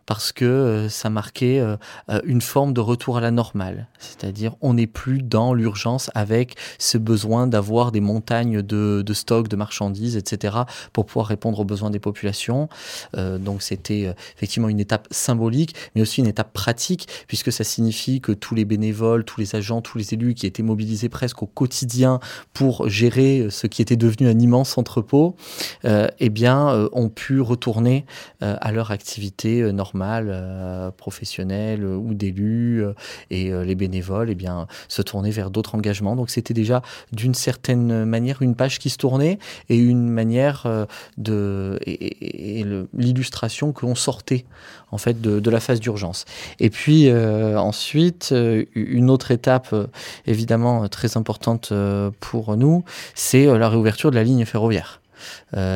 parce 0.06 0.32
que 0.32 0.46
euh, 0.46 0.90
ça 0.90 1.10
marquait 1.10 1.60
euh, 1.60 1.78
euh, 2.10 2.20
une 2.26 2.42
forme 2.42 2.74
de 2.74 2.82
retour 2.82 3.18
à 3.18 3.22
la 3.22 3.32
normale. 3.32 3.88
C'est-à-dire, 4.00 4.56
on 4.62 4.74
n'est 4.74 4.88
plus 4.88 5.22
dans 5.22 5.54
l'urgence 5.54 6.10
avec 6.16 6.56
ce 6.78 6.98
besoin 6.98 7.48
d'avoir 7.48 7.92
des 7.92 8.02
montagnes 8.02 8.62
de, 8.62 9.04
stocks, 9.14 9.48
de 9.48 9.56
marchandises, 9.56 10.18
etc., 10.18 10.58
pour 10.92 11.06
pouvoir 11.06 11.28
répondre 11.28 11.60
aux 11.60 11.66
besoins 11.66 11.90
des 11.90 12.00
populations. 12.00 12.68
donc, 13.16 13.62
c'était 13.62 14.14
effectivement 14.36 14.70
une 14.70 14.80
étape 14.80 15.08
symbolique, 15.12 15.76
mais 15.96 16.02
aussi 16.02 16.20
une 16.20 16.28
étape 16.28 16.52
pratique, 16.54 17.08
puisque 17.28 17.52
ça 17.52 17.64
signifie 17.64 18.22
que 18.22 18.32
tous 18.32 18.56
les 18.56 18.66
bénévoles, 18.66 19.24
tous 19.24 19.40
les 19.40 19.56
agents, 19.56 19.82
tous 19.82 19.98
les 19.98 20.14
élus 20.14 20.34
qui 20.34 20.46
étaient 20.46 20.64
mobilisés 20.64 21.10
presque 21.10 21.44
au 21.44 21.46
quotidien 21.46 22.20
pour 22.54 22.90
gérer 22.90 23.48
ce 23.50 23.68
qui 23.68 23.82
était 23.82 23.96
devenu 23.96 24.28
un 24.28 24.40
immense 24.40 24.78
entrepôt, 24.78 25.36
eh 25.84 26.30
bien, 26.30 26.90
ont 26.92 27.10
pu 27.10 27.40
retourner 27.40 28.06
à 28.42 28.72
leur 28.72 28.92
activité 28.92 29.72
normale, 29.72 29.93
professionnelle 30.98 31.86
ou 31.86 32.14
d'élus, 32.14 32.84
et 33.30 33.52
les 33.52 33.76
bénévoles, 33.76 34.30
eh 34.30 34.36
bien, 34.36 34.68
se 34.88 35.02
tourner 35.02 35.32
vers 35.32 35.50
d'autres 35.50 35.76
engagements. 35.76 36.16
Donc, 36.16 36.30
c'était 36.30 36.54
déjà 36.54 36.82
d'une 37.12 37.34
certaine 37.34 38.06
manière 38.06 38.42
une 38.42 38.56
page 38.56 38.80
qui 38.80 38.90
se 38.90 38.98
tournait 38.98 39.40
et 39.70 39.78
une 39.78 40.10
manière 40.10 40.88
de 41.18 41.80
et, 41.86 42.66
l'illustration 42.94 43.72
que 43.72 43.86
l'on 43.86 43.96
sortait 43.96 44.46
en 44.92 44.98
fait 44.98 45.22
de, 45.22 45.50
la 45.50 45.60
phase 45.60 45.80
d'urgence. 45.80 46.26
Et 46.60 46.70
puis 46.70 47.10
euh, 47.10 47.58
ensuite, 47.58 48.30
euh, 48.32 48.66
une 48.76 49.10
autre 49.10 49.32
étape 49.32 49.70
euh, 49.74 49.88
évidemment 50.26 50.88
très 50.88 51.18
importante 51.18 51.74
pour 52.20 52.58
nous, 52.58 52.84
c'est 53.16 53.46
la 53.46 53.70
réouverture 53.70 54.12
de 54.12 54.16
la 54.16 54.24
ligne 54.24 54.46
ferroviaire. 54.46 55.03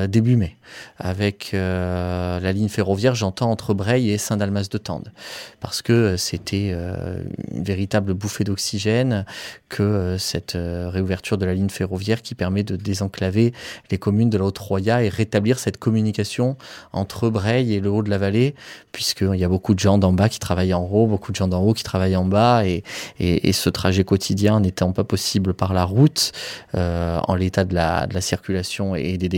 Début 0.08 0.36
mai. 0.36 0.58
Avec 0.98 1.51
euh, 1.54 2.39
la 2.39 2.51
ligne 2.51 2.70
ferroviaire, 2.70 3.16
j'entends 3.16 3.51
entre 3.51 3.74
Breil 3.74 4.10
et 4.10 4.18
Saint-Dalmas 4.18 4.68
de 4.70 4.77
Tende, 4.77 5.12
parce 5.60 5.82
que 5.82 5.94
euh, 5.94 6.18
c'était 6.18 6.72
euh, 6.74 7.22
une 7.54 7.63
véritable 7.63 8.13
bouffée 8.13 8.44
d'oxygène 8.44 9.25
que 9.70 10.16
cette 10.18 10.58
réouverture 10.58 11.38
de 11.38 11.46
la 11.46 11.54
ligne 11.54 11.70
ferroviaire 11.70 12.22
qui 12.22 12.36
permet 12.36 12.63
de 12.63 12.75
désenclaver 12.75 13.54
les 13.92 13.98
communes 13.98 14.30
de 14.30 14.38
la 14.38 14.46
Haute-Roya 14.46 15.04
et 15.04 15.10
rétablir 15.10 15.60
cette 15.60 15.77
communication 15.77 16.58
entre 16.94 17.30
Breil 17.30 17.74
et 17.74 17.80
le 17.80 17.89
haut 17.89 18.01
de 18.01 18.10
la 18.10 18.18
vallée, 18.18 18.56
puisqu'il 18.92 19.36
y 19.36 19.44
a 19.44 19.50
beaucoup 19.50 19.74
de 19.74 19.80
gens 19.80 19.98
d'en 19.98 20.13
bas 20.13 20.30
qui 20.30 20.39
travaillent 20.39 20.74
en 20.74 20.84
haut, 20.84 21.06
beaucoup 21.06 21.32
de 21.32 21.36
gens 21.36 21.48
d'en 21.48 21.62
haut 21.62 21.74
qui 21.74 21.84
travaillent 21.84 22.16
en 22.16 22.25
bas, 22.25 22.66
et, 22.66 22.84
et, 23.20 23.54
ce 23.54 23.70
trajet 23.70 24.04
quotidien 24.04 24.60
n'étant 24.60 24.94
pas 24.94 25.04
possible 25.04 25.54
par 25.54 25.74
la 25.74 25.84
route, 25.84 26.32
en 26.74 27.36
l'état 27.36 27.66
de 27.66 27.75
la, 27.75 28.08
de 28.08 28.13
la 28.13 28.22
circulation 28.22 28.96
et 28.96 29.18
des 29.18 29.30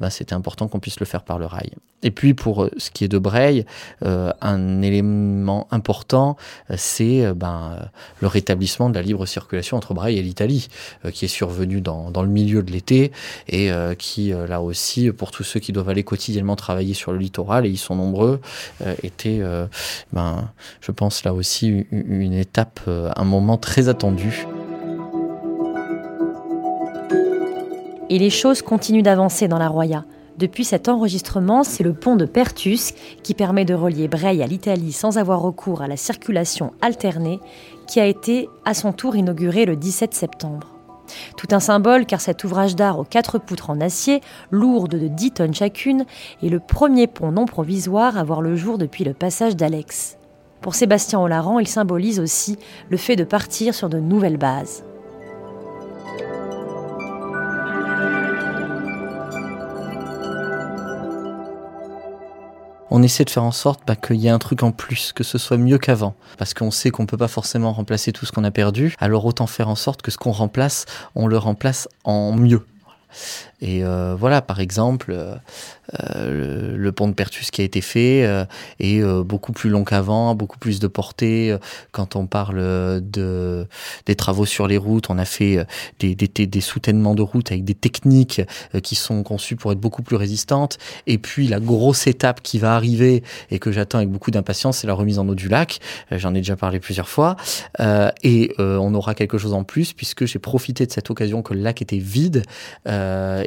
ben, 0.00 0.10
c'était 0.10 0.34
important 0.34 0.68
qu'on 0.68 0.80
puisse 0.80 1.00
le 1.00 1.06
faire 1.06 1.22
par 1.22 1.38
le 1.38 1.46
rail. 1.46 1.70
Et 2.02 2.10
puis 2.10 2.34
pour 2.34 2.64
euh, 2.64 2.70
ce 2.76 2.90
qui 2.90 3.04
est 3.04 3.08
de 3.08 3.18
Breil, 3.18 3.64
euh, 4.04 4.32
un 4.40 4.82
élément 4.82 5.66
important, 5.70 6.36
euh, 6.70 6.74
c'est 6.76 7.32
ben, 7.34 7.90
le 8.20 8.26
rétablissement 8.28 8.88
de 8.88 8.94
la 8.94 9.02
libre 9.02 9.26
circulation 9.26 9.76
entre 9.76 9.94
Breil 9.94 10.18
et 10.18 10.22
l'Italie, 10.22 10.68
qui 11.12 11.24
est 11.24 11.28
survenu 11.28 11.80
dans, 11.80 12.10
le 12.14 12.28
milieu 12.28 12.62
de 12.62 12.70
l'été 12.70 13.12
et 13.48 13.70
qui, 13.98 14.30
là 14.30 14.60
aussi, 14.60 15.10
pour 15.10 15.30
tous 15.30 15.44
ceux 15.44 15.60
qui 15.60 15.72
doivent 15.72 15.88
aller 15.88 16.02
quotidiennement 16.02 16.56
travailler 16.56 16.94
sur 16.94 17.12
le 17.12 17.18
littoral, 17.18 17.66
et 17.66 17.68
ils 17.68 17.78
sont 17.78 17.94
nombreux, 17.94 18.40
était, 19.02 19.40
ben, 20.12 20.50
je 20.80 20.92
pense, 20.92 21.24
là 21.24 21.34
aussi 21.34 21.86
une 21.90 22.34
étape, 22.34 22.80
un 22.86 23.24
moment 23.24 23.56
très 23.56 23.88
attendu. 23.88 24.46
Et 28.10 28.18
les 28.18 28.30
choses 28.30 28.62
continuent 28.62 29.02
d'avancer 29.02 29.48
dans 29.48 29.58
la 29.58 29.68
Roya. 29.68 30.04
Depuis 30.38 30.64
cet 30.64 30.88
enregistrement, 30.88 31.64
c'est 31.64 31.82
le 31.82 31.92
pont 31.92 32.16
de 32.16 32.24
Pertus 32.24 32.94
qui 33.22 33.34
permet 33.34 33.64
de 33.64 33.74
relier 33.74 34.08
Breil 34.08 34.42
à 34.42 34.46
l'Italie 34.46 34.92
sans 34.92 35.18
avoir 35.18 35.42
recours 35.42 35.82
à 35.82 35.88
la 35.88 35.96
circulation 35.96 36.72
alternée 36.80 37.40
qui 37.86 38.00
a 38.00 38.06
été 38.06 38.48
à 38.64 38.72
son 38.72 38.92
tour 38.92 39.16
inauguré 39.16 39.66
le 39.66 39.76
17 39.76 40.14
septembre. 40.14 40.74
Tout 41.36 41.48
un 41.50 41.60
symbole 41.60 42.06
car 42.06 42.20
cet 42.20 42.44
ouvrage 42.44 42.76
d'art 42.76 42.98
aux 42.98 43.04
quatre 43.04 43.38
poutres 43.38 43.70
en 43.70 43.80
acier, 43.80 44.20
lourde 44.50 44.94
de 44.94 45.08
10 45.08 45.32
tonnes 45.32 45.54
chacune, 45.54 46.06
est 46.42 46.48
le 46.48 46.60
premier 46.60 47.08
pont 47.08 47.32
non 47.32 47.46
provisoire 47.46 48.16
à 48.16 48.24
voir 48.24 48.40
le 48.40 48.56
jour 48.56 48.78
depuis 48.78 49.04
le 49.04 49.14
passage 49.14 49.56
d'Alex. 49.56 50.18
Pour 50.60 50.74
Sébastien 50.74 51.20
Olaran, 51.20 51.58
il 51.58 51.68
symbolise 51.68 52.20
aussi 52.20 52.58
le 52.90 52.96
fait 52.96 53.16
de 53.16 53.24
partir 53.24 53.74
sur 53.74 53.88
de 53.88 53.98
nouvelles 53.98 54.38
bases. 54.38 54.84
On 62.90 63.02
essaie 63.02 63.24
de 63.24 63.30
faire 63.30 63.44
en 63.44 63.52
sorte 63.52 63.80
bah, 63.86 63.96
qu'il 63.96 64.16
y 64.16 64.26
ait 64.26 64.30
un 64.30 64.38
truc 64.38 64.62
en 64.62 64.72
plus, 64.72 65.12
que 65.12 65.24
ce 65.24 65.38
soit 65.38 65.56
mieux 65.56 65.78
qu'avant. 65.78 66.14
Parce 66.38 66.54
qu'on 66.54 66.70
sait 66.70 66.90
qu'on 66.90 67.06
peut 67.06 67.16
pas 67.16 67.28
forcément 67.28 67.72
remplacer 67.72 68.12
tout 68.12 68.26
ce 68.26 68.32
qu'on 68.32 68.44
a 68.44 68.50
perdu, 68.50 68.94
alors 68.98 69.24
autant 69.24 69.46
faire 69.46 69.68
en 69.68 69.74
sorte 69.74 70.02
que 70.02 70.10
ce 70.10 70.18
qu'on 70.18 70.32
remplace, 70.32 70.86
on 71.14 71.26
le 71.26 71.38
remplace 71.38 71.88
en 72.04 72.32
mieux. 72.32 72.64
Et 73.60 73.82
euh, 73.82 74.14
voilà, 74.18 74.40
par 74.40 74.60
exemple, 74.60 75.10
euh, 75.10 75.34
euh, 76.00 76.76
le, 76.76 76.92
pont 76.92 77.08
de 77.08 77.12
Pertus 77.12 77.50
qui 77.50 77.60
a 77.60 77.64
été 77.64 77.80
fait 77.80 78.46
est 78.78 79.02
beaucoup 79.24 79.52
plus 79.52 79.70
long 79.70 79.84
qu'avant, 79.84 80.34
beaucoup 80.34 80.58
plus 80.58 80.80
de 80.80 80.86
portée. 80.86 81.56
Quand 81.92 82.16
on 82.16 82.26
parle 82.26 83.00
de, 83.02 83.66
des 84.06 84.14
travaux 84.14 84.46
sur 84.46 84.68
les 84.68 84.76
routes, 84.76 85.10
on 85.10 85.18
a 85.18 85.24
fait 85.24 85.66
des, 85.98 86.14
des, 86.14 86.28
des 86.28 86.60
soutènements 86.60 87.14
de 87.14 87.22
routes 87.22 87.50
avec 87.50 87.64
des 87.64 87.74
techniques 87.74 88.42
qui 88.82 88.94
sont 88.94 89.22
conçues 89.22 89.56
pour 89.56 89.72
être 89.72 89.80
beaucoup 89.80 90.02
plus 90.02 90.16
résistantes. 90.16 90.78
Et 91.06 91.18
puis 91.18 91.48
la 91.48 91.60
grosse 91.60 92.06
étape 92.06 92.42
qui 92.42 92.58
va 92.58 92.74
arriver 92.74 93.22
et 93.50 93.58
que 93.58 93.72
j'attends 93.72 93.98
avec 93.98 94.10
beaucoup 94.10 94.30
d'impatience, 94.30 94.78
c'est 94.78 94.86
la 94.86 94.94
remise 94.94 95.18
en 95.18 95.28
eau 95.28 95.34
du 95.34 95.48
lac. 95.48 95.80
J'en 96.10 96.34
ai 96.34 96.38
déjà 96.38 96.56
parlé 96.56 96.80
plusieurs 96.80 97.08
fois. 97.08 97.36
et 98.22 98.54
on 98.58 98.94
aura 98.94 99.14
quelque 99.14 99.38
chose 99.38 99.54
en 99.54 99.64
plus 99.64 99.92
puisque 99.92 100.26
j'ai 100.26 100.38
profité 100.38 100.86
de 100.86 100.92
cette 100.92 101.10
occasion 101.10 101.42
que 101.42 101.54
le 101.54 101.60
lac 101.60 101.82
était 101.82 101.98
vide 101.98 102.42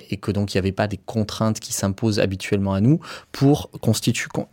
et 0.09 0.17
que 0.17 0.31
donc 0.31 0.53
il 0.53 0.57
n'y 0.57 0.59
avait 0.59 0.71
pas 0.71 0.87
des 0.87 0.97
contraintes 0.97 1.59
qui 1.59 1.73
s'imposent 1.73 2.19
habituellement 2.19 2.73
à 2.73 2.81
nous 2.81 2.99
pour 3.31 3.69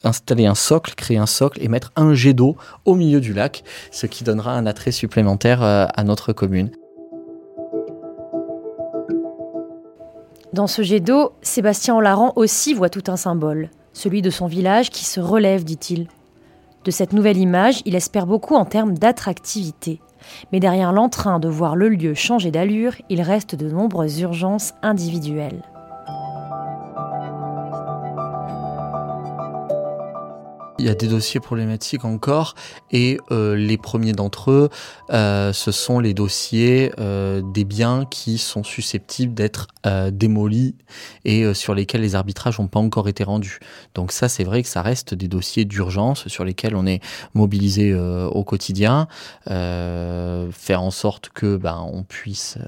installer 0.05 0.47
un 0.47 0.55
socle, 0.55 0.95
créer 0.95 1.19
un 1.19 1.27
socle 1.27 1.63
et 1.63 1.69
mettre 1.69 1.93
un 1.97 2.15
jet 2.15 2.35
d'eau 2.35 2.57
au 2.85 2.95
milieu 2.95 3.21
du 3.21 3.33
lac, 3.33 3.65
ce 3.91 4.07
qui 4.07 4.25
donnera 4.25 4.53
un 4.53 4.67
attrait 4.67 4.93
supplémentaire 4.93 5.63
euh, 5.63 5.87
à 5.95 6.05
notre 6.05 6.33
commune. 6.33 6.71
Dans 10.53 10.67
ce 10.67 10.83
jet 10.83 11.01
d'eau, 11.01 11.33
Sébastien 11.43 11.95
Olaran 11.95 12.33
aussi 12.37 12.75
voit 12.75 12.89
tout 12.89 13.05
un 13.09 13.17
symbole, 13.17 13.71
celui 13.93 14.23
de 14.23 14.31
son 14.31 14.47
village 14.47 14.91
qui 14.91 15.05
se 15.05 15.21
relève, 15.21 15.63
dit-il. 15.63 16.09
De 16.85 16.91
cette 16.91 17.13
nouvelle 17.13 17.37
image, 17.37 17.83
il 17.85 17.95
espère 17.95 18.27
beaucoup 18.27 18.55
en 18.55 18.65
termes 18.65 18.97
d'attractivité. 18.97 20.01
Mais 20.53 20.61
derrière 20.61 20.93
l'entrain 20.93 21.39
de 21.39 21.49
voir 21.49 21.77
le 21.77 21.89
lieu 21.89 22.15
changer 22.15 22.51
d'allure, 22.51 22.95
il 23.09 23.23
reste 23.23 23.55
de 23.55 23.69
nombreuses 23.69 24.21
urgences 24.21 24.75
individuelles. 24.83 25.63
Il 30.81 30.87
y 30.87 30.89
a 30.89 30.95
des 30.95 31.09
dossiers 31.09 31.41
problématiques 31.41 32.05
encore 32.05 32.55
et 32.93 33.19
euh, 33.33 33.57
les 33.57 33.77
premiers 33.77 34.13
d'entre 34.13 34.53
eux, 34.53 34.69
euh, 35.11 35.53
ce 35.53 35.73
sont 35.73 35.99
les 35.99 36.15
dossiers 36.15 36.93
euh, 37.01 37.43
des 37.43 37.65
biens 37.65 38.05
qui 38.09 38.39
sont 38.39 38.63
susceptibles 38.63 39.35
d'être 39.35 39.67
démolis 40.13 40.75
et 41.25 41.55
sur 41.55 41.75
lesquels 41.75 42.03
les 42.03 42.15
arbitrages 42.15 42.59
n'ont 42.59 42.67
pas 42.67 42.79
encore 42.79 43.09
été 43.09 43.25
rendus. 43.25 43.59
Donc 43.95 44.13
ça, 44.13 44.29
c'est 44.29 44.45
vrai 44.45 44.63
que 44.63 44.69
ça 44.69 44.83
reste 44.83 45.15
des 45.15 45.29
dossiers 45.29 45.65
d'urgence 45.65 46.29
sur 46.29 46.45
lesquels 46.45 46.77
on 46.77 46.87
est 46.87 47.01
mobilisé 47.33 47.95
au 47.95 48.45
quotidien, 48.45 49.09
faire 49.47 50.83
en 50.83 50.91
sorte 50.91 51.31
que 51.31 51.57
ben, 51.57 51.89
on 51.91 52.03
puisse 52.03 52.59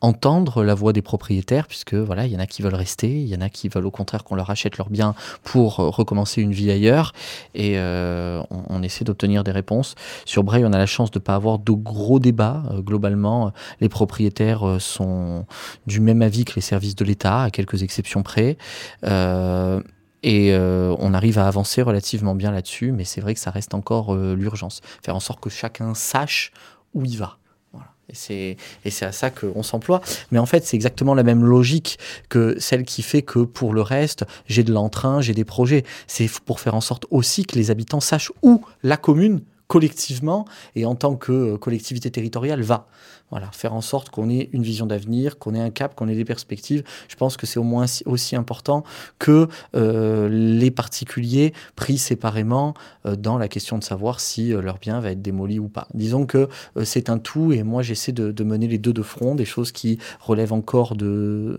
entendre 0.00 0.64
la 0.64 0.74
voix 0.74 0.94
des 0.94 1.02
propriétaires, 1.02 1.66
puisque 1.66 1.92
voilà, 1.92 2.24
il 2.24 2.32
y 2.32 2.36
en 2.36 2.40
a 2.40 2.46
qui 2.46 2.62
veulent 2.62 2.74
rester, 2.74 3.10
il 3.10 3.28
y 3.28 3.36
en 3.36 3.42
a 3.42 3.50
qui 3.50 3.68
veulent 3.68 3.84
au 3.84 3.90
contraire 3.90 4.24
qu'on 4.24 4.36
leur 4.36 4.48
achète 4.48 4.78
leurs 4.78 4.88
biens 4.88 5.14
pour 5.44 5.76
recommencer 5.76 6.40
une 6.40 6.52
vie 6.52 6.70
ailleurs 6.70 7.12
euh, 7.60 8.42
on, 8.50 8.82
essaie 8.82 9.04
d'obtenir 9.04 9.44
des 9.44 9.50
réponses. 9.50 9.94
Sur 10.24 10.44
Bray, 10.44 10.64
on 10.64 10.72
a 10.72 10.78
la 10.78 10.86
chance 10.86 11.10
de 11.10 11.18
ne 11.18 11.22
pas 11.22 11.34
avoir 11.34 11.58
de 11.58 11.72
gros 11.72 12.18
débats. 12.18 12.62
Euh, 12.70 12.80
globalement, 12.80 13.52
les 13.80 13.88
propriétaires 13.88 14.66
euh, 14.66 14.78
sont 14.78 15.46
du 15.86 16.00
même 16.00 16.22
avis 16.22 16.44
que 16.44 16.54
les 16.54 16.60
services 16.62 16.94
de 16.96 17.04
l'État, 17.04 17.42
à 17.42 17.50
quelques 17.50 17.82
exceptions 17.82 18.22
près. 18.22 18.56
et 20.22 20.54
on 20.54 21.14
arrive 21.14 21.38
à 21.38 21.46
avancer 21.46 21.82
relativement 21.82 22.34
bien 22.34 22.50
là-dessus, 22.50 22.92
mais 22.92 23.04
c'est 23.04 23.20
vrai 23.20 23.34
que 23.34 23.40
ça 23.40 23.50
reste 23.50 23.74
encore 23.74 24.14
l'urgence. 24.14 24.80
Faire 25.02 25.16
en 25.16 25.20
sorte 25.20 25.40
que 25.40 25.50
chacun 25.50 25.94
sache 25.94 26.52
où 26.94 27.04
il 27.04 27.16
va. 27.16 27.39
Et 28.30 28.56
c'est 28.90 29.04
à 29.04 29.12
ça 29.12 29.30
qu'on 29.30 29.62
s'emploie. 29.62 30.00
Mais 30.30 30.38
en 30.38 30.46
fait, 30.46 30.64
c'est 30.64 30.76
exactement 30.76 31.14
la 31.14 31.22
même 31.22 31.44
logique 31.44 31.98
que 32.28 32.56
celle 32.58 32.84
qui 32.84 33.02
fait 33.02 33.22
que 33.22 33.40
pour 33.40 33.74
le 33.74 33.82
reste, 33.82 34.24
j'ai 34.46 34.62
de 34.62 34.72
l'entrain, 34.72 35.20
j'ai 35.20 35.34
des 35.34 35.44
projets. 35.44 35.84
C'est 36.06 36.28
pour 36.44 36.60
faire 36.60 36.74
en 36.74 36.80
sorte 36.80 37.06
aussi 37.10 37.44
que 37.44 37.56
les 37.56 37.70
habitants 37.70 38.00
sachent 38.00 38.32
où 38.42 38.64
la 38.82 38.96
commune 38.96 39.40
collectivement 39.70 40.46
et 40.74 40.84
en 40.84 40.96
tant 40.96 41.14
que 41.14 41.30
euh, 41.30 41.56
collectivité 41.56 42.10
territoriale 42.10 42.60
va. 42.60 42.88
Voilà, 43.30 43.48
faire 43.52 43.72
en 43.72 43.80
sorte 43.80 44.10
qu'on 44.10 44.28
ait 44.28 44.50
une 44.52 44.64
vision 44.64 44.84
d'avenir, 44.84 45.38
qu'on 45.38 45.54
ait 45.54 45.60
un 45.60 45.70
cap, 45.70 45.94
qu'on 45.94 46.08
ait 46.08 46.16
des 46.16 46.24
perspectives. 46.24 46.82
Je 47.06 47.14
pense 47.14 47.36
que 47.36 47.46
c'est 47.46 47.60
au 47.60 47.62
moins 47.62 47.84
aussi 48.04 48.34
important 48.34 48.82
que 49.20 49.46
euh, 49.76 50.28
les 50.28 50.72
particuliers 50.72 51.54
pris 51.76 51.98
séparément 51.98 52.74
euh, 53.06 53.14
dans 53.14 53.38
la 53.38 53.46
question 53.46 53.78
de 53.78 53.84
savoir 53.84 54.18
si 54.18 54.48
leur 54.48 54.78
bien 54.78 54.98
va 54.98 55.12
être 55.12 55.22
démoli 55.22 55.60
ou 55.60 55.68
pas. 55.68 55.86
Disons 55.94 56.26
que 56.26 56.48
c'est 56.82 57.08
un 57.08 57.18
tout 57.18 57.52
et 57.52 57.62
moi 57.62 57.82
j'essaie 57.82 58.10
de, 58.10 58.42
mener 58.42 58.66
les 58.66 58.78
deux 58.78 58.92
de 58.92 59.02
front, 59.02 59.36
des 59.36 59.44
choses 59.44 59.70
qui 59.70 60.00
relèvent 60.18 60.52
encore 60.52 60.96
de 60.96 61.56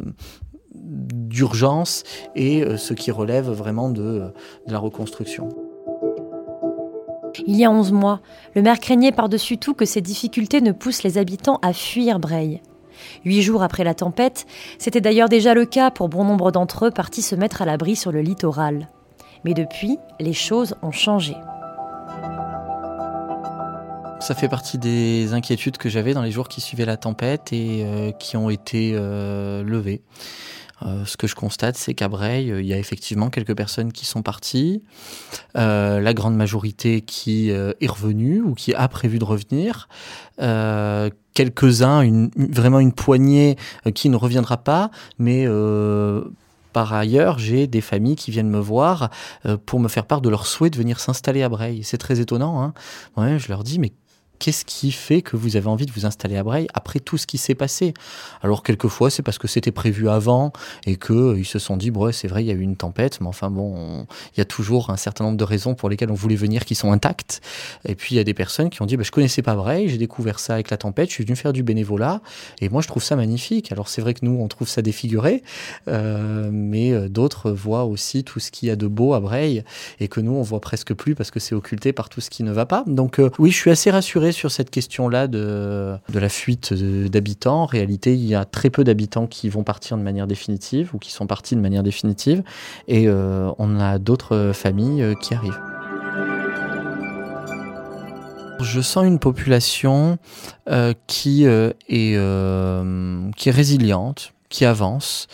d'urgence 0.73 2.03
et 2.35 2.65
ce 2.77 2.93
qui 2.93 3.11
relève 3.11 3.49
vraiment 3.49 3.89
de 3.89 4.33
la 4.67 4.79
reconstruction. 4.79 5.70
Il 7.47 7.55
y 7.55 7.65
a 7.65 7.71
11 7.71 7.91
mois, 7.91 8.19
le 8.55 8.61
maire 8.61 8.79
craignait 8.79 9.11
par-dessus 9.11 9.57
tout 9.57 9.73
que 9.73 9.85
ces 9.85 10.01
difficultés 10.01 10.61
ne 10.61 10.71
poussent 10.71 11.03
les 11.03 11.17
habitants 11.17 11.59
à 11.61 11.73
fuir 11.73 12.19
Breil. 12.19 12.61
Huit 13.25 13.41
jours 13.41 13.63
après 13.63 13.83
la 13.83 13.93
tempête, 13.93 14.45
c'était 14.77 15.01
d'ailleurs 15.01 15.29
déjà 15.29 15.53
le 15.53 15.65
cas 15.65 15.91
pour 15.91 16.09
bon 16.09 16.23
nombre 16.23 16.51
d'entre 16.51 16.87
eux 16.87 16.91
partis 16.91 17.21
se 17.21 17.35
mettre 17.35 17.61
à 17.61 17.65
l'abri 17.65 17.95
sur 17.95 18.11
le 18.11 18.21
littoral. 18.21 18.87
Mais 19.43 19.53
depuis, 19.53 19.97
les 20.19 20.33
choses 20.33 20.75
ont 20.81 20.91
changé. 20.91 21.35
Ça 24.19 24.35
fait 24.35 24.49
partie 24.49 24.77
des 24.77 25.33
inquiétudes 25.33 25.77
que 25.77 25.89
j'avais 25.89 26.13
dans 26.13 26.21
les 26.21 26.29
jours 26.29 26.47
qui 26.47 26.61
suivaient 26.61 26.85
la 26.85 26.97
tempête 26.97 27.51
et 27.53 27.83
euh, 27.83 28.11
qui 28.11 28.37
ont 28.37 28.51
été 28.51 28.91
euh, 28.93 29.63
levées. 29.63 30.03
Euh, 30.83 31.05
ce 31.05 31.17
que 31.17 31.27
je 31.27 31.35
constate, 31.35 31.77
c'est 31.77 31.93
qu'à 31.93 32.07
Breil, 32.07 32.53
il 32.59 32.65
y 32.65 32.73
a 32.73 32.77
effectivement 32.77 33.29
quelques 33.29 33.55
personnes 33.55 33.91
qui 33.91 34.05
sont 34.05 34.21
parties, 34.21 34.83
la 35.53 36.13
grande 36.13 36.35
majorité 36.35 37.01
qui 37.01 37.49
est 37.49 37.87
revenue 37.87 38.41
ou 38.41 38.53
qui 38.53 38.73
a 38.73 38.87
prévu 38.87 39.19
de 39.19 39.23
revenir, 39.23 39.87
quelques-uns, 41.33 42.29
vraiment 42.35 42.79
une 42.79 42.93
poignée 42.93 43.57
qui 43.93 44.09
ne 44.09 44.15
reviendra 44.15 44.57
pas, 44.57 44.91
mais 45.19 45.45
par 46.73 46.93
ailleurs, 46.93 47.37
j'ai 47.37 47.67
des 47.67 47.81
familles 47.81 48.15
qui 48.15 48.31
viennent 48.31 48.49
me 48.49 48.59
voir 48.59 49.09
pour 49.65 49.79
me 49.79 49.87
faire 49.87 50.05
part 50.05 50.21
de 50.21 50.29
leur 50.29 50.45
souhait 50.45 50.69
de 50.69 50.77
venir 50.77 50.99
s'installer 50.99 51.43
à 51.43 51.49
Breil. 51.49 51.83
C'est 51.83 51.97
très 51.97 52.19
étonnant. 52.19 52.73
Hein 53.17 53.37
je 53.37 53.47
leur 53.49 53.63
dis, 53.63 53.77
mais 53.79 53.91
qu'est-ce 54.41 54.65
qui 54.65 54.91
fait 54.91 55.21
que 55.21 55.37
vous 55.37 55.55
avez 55.55 55.67
envie 55.67 55.85
de 55.85 55.91
vous 55.91 56.07
installer 56.07 56.35
à 56.35 56.41
Breil 56.41 56.67
après 56.73 56.99
tout 56.99 57.19
ce 57.19 57.27
qui 57.27 57.37
s'est 57.37 57.53
passé? 57.53 57.93
Alors 58.41 58.63
quelquefois 58.63 59.11
c'est 59.11 59.21
parce 59.21 59.37
que 59.37 59.47
c'était 59.47 59.71
prévu 59.71 60.09
avant 60.09 60.51
et 60.87 60.95
que 60.95 61.13
euh, 61.13 61.43
se 61.43 61.59
sont 61.59 61.77
dit 61.77 61.91
bon 61.91 62.11
c'est 62.11 62.27
vrai 62.27 62.43
il 62.43 62.47
y 62.47 62.51
a 62.51 62.55
eu 62.55 62.61
une 62.61 62.75
tempête 62.75 63.21
mais 63.21 63.27
enfin 63.27 63.51
bon 63.51 64.07
il 64.35 64.39
y 64.39 64.41
a 64.41 64.45
toujours 64.45 64.89
un 64.89 64.97
certain 64.97 65.25
nombre 65.25 65.37
de 65.37 65.43
raisons 65.43 65.75
pour 65.75 65.89
lesquelles 65.89 66.09
on 66.09 66.15
voulait 66.15 66.35
venir 66.35 66.65
qui 66.65 66.73
sont 66.73 66.91
intactes. 66.91 67.41
Et 67.87 67.93
puis 67.93 68.15
il 68.15 68.17
y 68.17 68.19
a 68.19 68.23
des 68.23 68.33
personnes 68.33 68.71
qui 68.71 68.81
ont 68.81 68.87
dit 68.87 68.97
bah, 68.97 69.03
je 69.03 69.11
connaissais 69.11 69.43
pas 69.43 69.53
Breil 69.53 69.89
j'ai 69.89 69.99
découvert 69.99 70.39
ça 70.39 70.55
avec 70.55 70.71
la 70.71 70.77
tempête 70.77 71.09
je 71.09 71.13
suis 71.13 71.23
venu 71.23 71.35
faire 71.35 71.53
du 71.53 71.61
bénévolat 71.61 72.21
et 72.61 72.69
moi 72.69 72.81
je 72.81 72.87
trouve 72.87 73.03
ça 73.03 73.15
magnifique. 73.15 73.71
Alors 73.71 73.89
c'est 73.89 74.01
vrai 74.01 74.15
que 74.15 74.25
nous 74.25 74.39
on 74.41 74.47
trouve 74.47 74.67
ça 74.67 74.81
défiguré 74.81 75.43
euh, 75.87 76.49
mais 76.51 76.93
euh, 76.93 77.09
d'autres 77.09 77.51
voient 77.51 77.85
aussi 77.85 78.23
tout 78.23 78.39
ce 78.39 78.49
qu'il 78.49 78.69
y 78.69 78.71
a 78.71 78.75
de 78.75 78.87
beau 78.87 79.13
à 79.13 79.19
Breil 79.19 79.63
et 79.99 80.07
que 80.07 80.19
nous 80.19 80.33
on 80.33 80.41
voit 80.41 80.61
presque 80.61 80.95
plus 80.95 81.13
parce 81.13 81.29
que 81.29 81.39
c'est 81.39 81.53
occulté 81.53 81.93
par 81.93 82.09
tout 82.09 82.21
ce 82.21 82.31
qui 82.31 82.41
ne 82.41 82.51
va 82.51 82.65
pas. 82.65 82.83
Donc 82.87 83.21
oui 83.37 83.51
je 83.51 83.57
suis 83.57 83.69
assez 83.69 83.91
rassuré 83.91 84.30
sur 84.31 84.51
cette 84.51 84.69
question-là 84.69 85.27
de, 85.27 85.95
de 86.09 86.19
la 86.19 86.29
fuite 86.29 86.73
d'habitants. 86.73 87.63
En 87.63 87.65
réalité, 87.65 88.13
il 88.13 88.25
y 88.25 88.35
a 88.35 88.45
très 88.45 88.69
peu 88.69 88.83
d'habitants 88.83 89.27
qui 89.27 89.49
vont 89.49 89.63
partir 89.63 89.97
de 89.97 90.03
manière 90.03 90.27
définitive 90.27 90.91
ou 90.93 90.97
qui 90.99 91.11
sont 91.11 91.27
partis 91.27 91.55
de 91.55 91.61
manière 91.61 91.83
définitive. 91.83 92.43
Et 92.87 93.07
euh, 93.07 93.51
on 93.57 93.79
a 93.79 93.99
d'autres 93.99 94.51
familles 94.53 95.01
euh, 95.01 95.13
qui 95.15 95.33
arrivent. 95.33 95.59
Je 98.59 98.79
sens 98.79 99.05
une 99.05 99.17
population 99.19 100.19
euh, 100.69 100.93
qui, 101.07 101.45
est, 101.45 101.75
qui 101.87 102.13
est 103.49 103.51
résiliente, 103.51 104.33
qui 104.49 104.65
avance. 104.65 105.27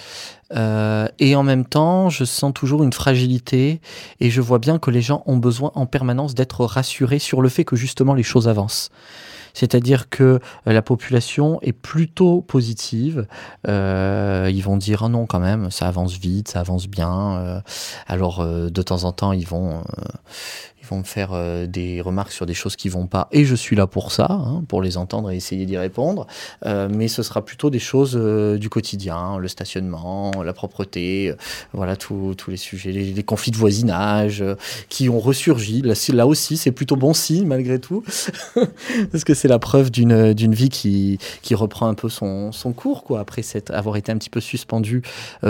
Euh, 0.55 1.07
et 1.19 1.35
en 1.35 1.43
même 1.43 1.65
temps, 1.65 2.09
je 2.09 2.23
sens 2.23 2.53
toujours 2.53 2.83
une 2.83 2.93
fragilité 2.93 3.81
et 4.19 4.29
je 4.29 4.41
vois 4.41 4.59
bien 4.59 4.79
que 4.79 4.91
les 4.91 5.01
gens 5.01 5.23
ont 5.25 5.37
besoin 5.37 5.71
en 5.75 5.85
permanence 5.85 6.35
d'être 6.35 6.65
rassurés 6.65 7.19
sur 7.19 7.41
le 7.41 7.49
fait 7.49 7.65
que 7.65 7.75
justement 7.75 8.13
les 8.13 8.23
choses 8.23 8.47
avancent. 8.47 8.89
C'est-à-dire 9.53 10.09
que 10.09 10.23
euh, 10.23 10.39
la 10.65 10.81
population 10.81 11.59
est 11.61 11.73
plutôt 11.73 12.41
positive. 12.41 13.27
Euh, 13.67 14.49
ils 14.53 14.63
vont 14.63 14.77
dire 14.77 15.03
ah 15.03 15.09
non 15.09 15.25
quand 15.25 15.39
même, 15.39 15.71
ça 15.71 15.87
avance 15.87 16.17
vite, 16.17 16.49
ça 16.49 16.59
avance 16.59 16.87
bien. 16.87 17.37
Euh, 17.37 17.61
alors 18.07 18.45
de 18.45 18.81
temps 18.81 19.03
en 19.03 19.11
temps, 19.11 19.33
ils 19.33 19.47
vont 19.47 19.83
vont 20.89 20.99
me 20.99 21.03
faire 21.03 21.31
des 21.67 21.99
remarques 21.99 22.31
sur 22.31 22.45
des 22.45 22.53
choses 22.53 22.77
qui 22.77 22.87
vont 22.87 23.07
pas, 23.07 23.27
et 23.33 23.43
je 23.43 23.55
suis 23.55 23.75
là 23.75 23.87
pour 23.87 24.13
ça, 24.13 24.27
hein, 24.29 24.63
pour 24.69 24.81
les 24.81 24.95
entendre 24.95 25.31
et 25.31 25.35
essayer 25.35 25.65
d'y 25.65 25.77
répondre. 25.77 26.27
Mais 26.63 27.09
ce 27.09 27.23
sera 27.23 27.43
plutôt 27.43 27.69
des 27.69 27.79
choses 27.79 28.15
du 28.15 28.69
quotidien, 28.69 29.37
le 29.37 29.49
stationnement, 29.49 30.31
la 30.45 30.53
propreté, 30.53 31.33
voilà 31.73 31.97
tous 31.97 32.37
les 32.47 32.55
sujets, 32.55 32.93
les, 32.93 33.23
conflits 33.23 33.51
de 33.51 33.57
voisinage 33.57 34.41
qui 34.87 35.09
ont 35.09 35.19
ressurgi. 35.19 35.81
Là, 35.81 35.93
là 36.13 36.25
aussi, 36.25 36.55
c'est 36.55 36.71
plutôt 36.71 36.95
bon 36.95 37.13
signe 37.13 37.45
malgré 37.45 37.79
tout, 37.79 38.01
parce 39.11 39.25
que 39.25 39.33
c'est 39.33 39.46
la 39.47 39.59
preuve 39.59 39.91
d'une 39.91 40.53
vie 40.53 40.69
qui 40.69 41.17
qui 41.41 41.55
reprend 41.55 41.87
un 41.87 41.93
peu 41.93 42.09
son, 42.09 42.51
son 42.51 42.73
cours, 42.73 43.03
quoi, 43.03 43.19
après 43.19 43.41
cette, 43.41 43.71
avoir 43.71 43.95
été 43.95 44.11
un 44.11 44.17
petit 44.17 44.29
peu 44.29 44.41
suspendu 44.41 45.01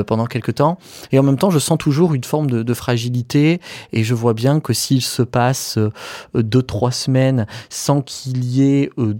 pendant 0.05 0.25
quelques 0.25 0.55
temps. 0.55 0.77
Et 1.11 1.19
en 1.19 1.23
même 1.23 1.37
temps, 1.37 1.49
je 1.49 1.59
sens 1.59 1.77
toujours 1.77 2.13
une 2.13 2.23
forme 2.23 2.49
de, 2.49 2.73
fragilité, 2.73 3.59
et 3.91 4.03
je 4.03 4.13
vois 4.13 4.33
bien 4.33 4.59
que 4.59 4.73
s'il 4.73 5.01
se 5.01 5.23
passe 5.23 5.77
euh, 5.77 5.91
deux, 6.33 6.61
trois 6.61 6.91
semaines 6.91 7.47
sans 7.69 8.01
qu'il 8.01 8.43
y 8.43 8.63
ait 8.63 8.89
euh, 8.97 9.15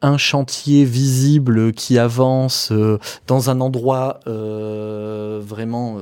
un 0.00 0.16
chantier 0.16 0.84
visible 0.84 1.72
qui 1.72 1.98
avance 1.98 2.72
euh, 2.72 2.98
dans 3.26 3.50
un 3.50 3.60
endroit 3.60 4.20
vraiment 4.26 5.98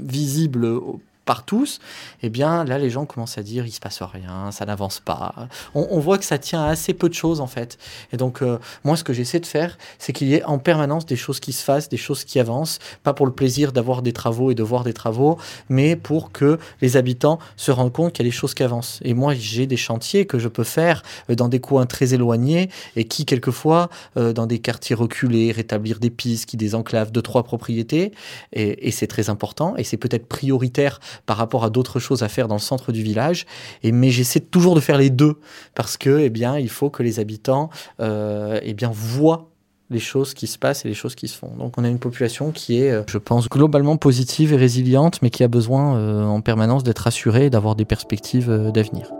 visible 0.00 0.80
par 1.26 1.44
tous, 1.44 1.80
eh 2.22 2.30
bien 2.30 2.64
là 2.64 2.78
les 2.78 2.88
gens 2.88 3.04
commencent 3.04 3.36
à 3.36 3.42
dire 3.42 3.66
il 3.66 3.72
se 3.72 3.80
passe 3.80 4.00
rien, 4.00 4.50
ça 4.52 4.64
n'avance 4.64 5.00
pas. 5.00 5.34
On, 5.74 5.98
voit 5.98 6.18
que 6.18 6.24
ça 6.24 6.38
tient 6.38 6.62
à 6.62 6.68
assez 6.68 6.94
peu 6.94 7.08
de 7.08 7.14
choses 7.14 7.40
en 7.40 7.48
fait. 7.48 7.78
Et 8.12 8.16
donc 8.16 8.42
euh, 8.42 8.58
moi 8.84 8.96
ce 8.96 9.02
que 9.04 9.12
j'essaie 9.12 9.40
de 9.40 9.46
faire, 9.46 9.76
c'est 9.98 10.12
qu'il 10.12 10.28
y 10.28 10.34
ait 10.34 10.44
en 10.44 10.58
permanence 10.58 11.04
des 11.04 11.16
choses 11.16 11.40
qui 11.40 11.52
se 11.52 11.64
fassent, 11.64 11.88
des 11.88 11.96
choses 11.96 12.24
qui 12.24 12.38
avancent, 12.38 12.78
pas 13.02 13.12
pour 13.12 13.26
le 13.26 13.32
plaisir 13.32 13.72
d'avoir 13.72 14.02
des 14.02 14.12
travaux 14.12 14.52
et 14.52 14.54
de 14.54 14.62
voir 14.62 14.84
des 14.84 14.92
travaux, 14.92 15.36
mais 15.68 15.96
pour 15.96 16.30
que 16.30 16.58
les 16.80 16.96
habitants 16.96 17.40
se 17.56 17.72
rendent 17.72 17.92
compte 17.92 18.12
qu'il 18.12 18.24
y 18.24 18.28
a 18.28 18.30
des 18.30 18.36
choses 18.36 18.54
qui 18.54 18.62
avancent. 18.62 19.00
Et 19.02 19.12
moi 19.12 19.34
j'ai 19.34 19.66
des 19.66 19.76
chantiers 19.76 20.26
que 20.26 20.38
je 20.38 20.48
peux 20.48 20.64
faire 20.64 21.02
euh, 21.28 21.34
dans 21.34 21.48
des 21.48 21.60
coins 21.60 21.86
très 21.86 22.14
éloignés 22.14 22.70
et 22.94 23.04
qui 23.04 23.26
quelquefois 23.26 23.90
euh, 24.16 24.32
dans 24.32 24.46
des 24.46 24.60
quartiers 24.60 24.94
reculés, 24.94 25.50
rétablir 25.50 25.98
des 25.98 26.10
pistes 26.10 26.46
qui 26.46 26.56
désenclavent 26.56 27.10
deux 27.10 27.22
trois 27.22 27.42
propriétés 27.42 28.12
et, 28.52 28.86
et 28.86 28.92
c'est 28.92 29.08
très 29.08 29.28
important 29.28 29.74
et 29.76 29.82
c'est 29.82 29.96
peut-être 29.96 30.26
prioritaire 30.26 31.00
par 31.24 31.36
rapport 31.36 31.64
à 31.64 31.70
d'autres 31.70 31.98
choses 31.98 32.22
à 32.22 32.28
faire 32.28 32.48
dans 32.48 32.56
le 32.56 32.60
centre 32.60 32.92
du 32.92 33.02
village. 33.02 33.46
Et, 33.82 33.92
mais 33.92 34.10
j'essaie 34.10 34.40
toujours 34.40 34.74
de 34.74 34.80
faire 34.80 34.98
les 34.98 35.10
deux 35.10 35.38
parce 35.74 35.96
que, 35.96 36.18
eh 36.18 36.30
bien, 36.30 36.58
il 36.58 36.68
faut 36.68 36.90
que 36.90 37.02
les 37.02 37.20
habitants, 37.20 37.70
euh, 38.00 38.60
eh 38.62 38.74
bien, 38.74 38.90
voient 38.92 39.50
les 39.88 40.00
choses 40.00 40.34
qui 40.34 40.48
se 40.48 40.58
passent 40.58 40.84
et 40.84 40.88
les 40.88 40.94
choses 40.94 41.14
qui 41.14 41.28
se 41.28 41.38
font. 41.38 41.52
Donc 41.56 41.78
on 41.78 41.84
a 41.84 41.88
une 41.88 42.00
population 42.00 42.50
qui 42.50 42.80
est, 42.80 42.90
euh, 42.90 43.02
je 43.06 43.18
pense, 43.18 43.48
globalement 43.48 43.96
positive 43.96 44.52
et 44.52 44.56
résiliente, 44.56 45.22
mais 45.22 45.30
qui 45.30 45.44
a 45.44 45.48
besoin 45.48 45.96
euh, 45.96 46.24
en 46.24 46.40
permanence 46.40 46.82
d'être 46.82 46.98
rassurée 46.98 47.46
et 47.46 47.50
d'avoir 47.50 47.76
des 47.76 47.84
perspectives 47.84 48.70
d'avenir. 48.74 49.12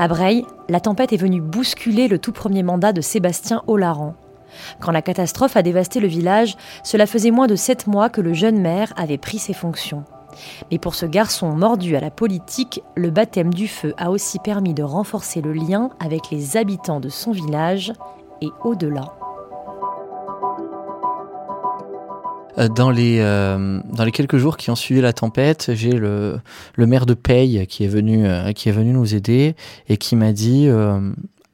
À 0.00 0.06
Breil, 0.06 0.44
la 0.68 0.78
tempête 0.78 1.12
est 1.12 1.16
venue 1.16 1.40
bousculer 1.40 2.06
le 2.06 2.20
tout 2.20 2.30
premier 2.30 2.62
mandat 2.62 2.92
de 2.92 3.00
Sébastien 3.00 3.64
Olaran, 3.66 4.14
quand 4.80 4.92
la 4.92 5.02
catastrophe 5.02 5.56
a 5.56 5.62
dévasté 5.62 6.00
le 6.00 6.08
village, 6.08 6.56
cela 6.82 7.06
faisait 7.06 7.30
moins 7.30 7.46
de 7.46 7.56
sept 7.56 7.86
mois 7.86 8.08
que 8.08 8.20
le 8.20 8.34
jeune 8.34 8.60
maire 8.60 8.92
avait 8.96 9.18
pris 9.18 9.38
ses 9.38 9.54
fonctions. 9.54 10.04
Mais 10.70 10.78
pour 10.78 10.94
ce 10.94 11.06
garçon 11.06 11.50
mordu 11.50 11.96
à 11.96 12.00
la 12.00 12.10
politique, 12.10 12.82
le 12.96 13.10
baptême 13.10 13.52
du 13.52 13.68
feu 13.68 13.94
a 13.96 14.10
aussi 14.10 14.38
permis 14.38 14.74
de 14.74 14.82
renforcer 14.82 15.40
le 15.40 15.52
lien 15.52 15.90
avec 16.00 16.30
les 16.30 16.56
habitants 16.56 17.00
de 17.00 17.08
son 17.08 17.32
village 17.32 17.92
et 18.40 18.48
au-delà. 18.64 19.14
Euh, 22.58 22.68
dans 22.68 22.90
les, 22.90 23.18
euh, 23.20 23.80
dans 23.92 24.04
les 24.04 24.12
quelques 24.12 24.36
jours 24.36 24.56
qui 24.56 24.70
ont 24.70 24.76
suivi 24.76 25.00
la 25.00 25.12
tempête, 25.12 25.70
j'ai 25.74 25.92
le, 25.92 26.40
le 26.74 26.86
maire 26.86 27.06
de 27.06 27.14
Paye 27.14 27.66
qui 27.66 27.84
est 27.84 27.88
venu, 27.88 28.26
euh, 28.26 28.52
qui 28.52 28.68
est 28.68 28.72
venu 28.72 28.92
nous 28.92 29.14
aider 29.14 29.54
et 29.88 29.96
qui 29.96 30.16
m'a 30.16 30.32
dit 30.32 30.68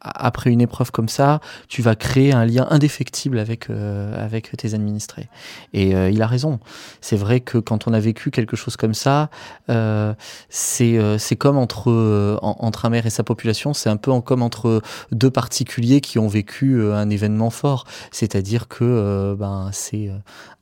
après 0.05 0.51
une 0.51 0.61
épreuve 0.61 0.91
comme 0.91 1.09
ça, 1.09 1.41
tu 1.69 1.83
vas 1.83 1.97
créer 1.97 2.33
un 2.33 2.45
lien 2.45 2.67
indéfectible 2.71 3.39
avec 3.39 3.71
euh, 3.71 4.23
avec 4.23 4.55
tes 4.57 4.75
administrés. 4.75 5.29
Et 5.73 5.95
euh, 5.95 6.11
il 6.11 6.21
a 6.23 6.27
raison. 6.27 6.61
C'est 7.01 7.17
vrai 7.17 7.41
que 7.41 7.59
quand 7.59 7.89
on 7.89 7.93
a 7.95 8.01
vécu 8.01 8.31
quelque 8.31 8.57
chose 8.57 8.77
comme 8.77 8.95
ça, 8.95 9.31
euh, 9.71 10.13
c'est 10.51 10.99
c'est 11.19 11.37
comme 11.37 11.57
entre 11.57 12.39
entre 12.43 12.85
un 12.85 12.91
maire 12.91 13.07
et 13.07 13.11
sa 13.11 13.25
population, 13.25 13.73
c'est 13.73 13.89
un 13.89 13.97
peu 13.97 14.21
comme 14.21 14.43
entre 14.43 14.83
deux 15.11 15.31
particuliers 15.31 16.01
qui 16.01 16.19
ont 16.19 16.29
vécu 16.29 16.83
un 16.93 17.09
événement 17.11 17.51
fort. 17.51 17.85
C'est-à-dire 18.11 18.69
que 18.69 19.35
ben 19.39 19.71
c'est 19.73 20.11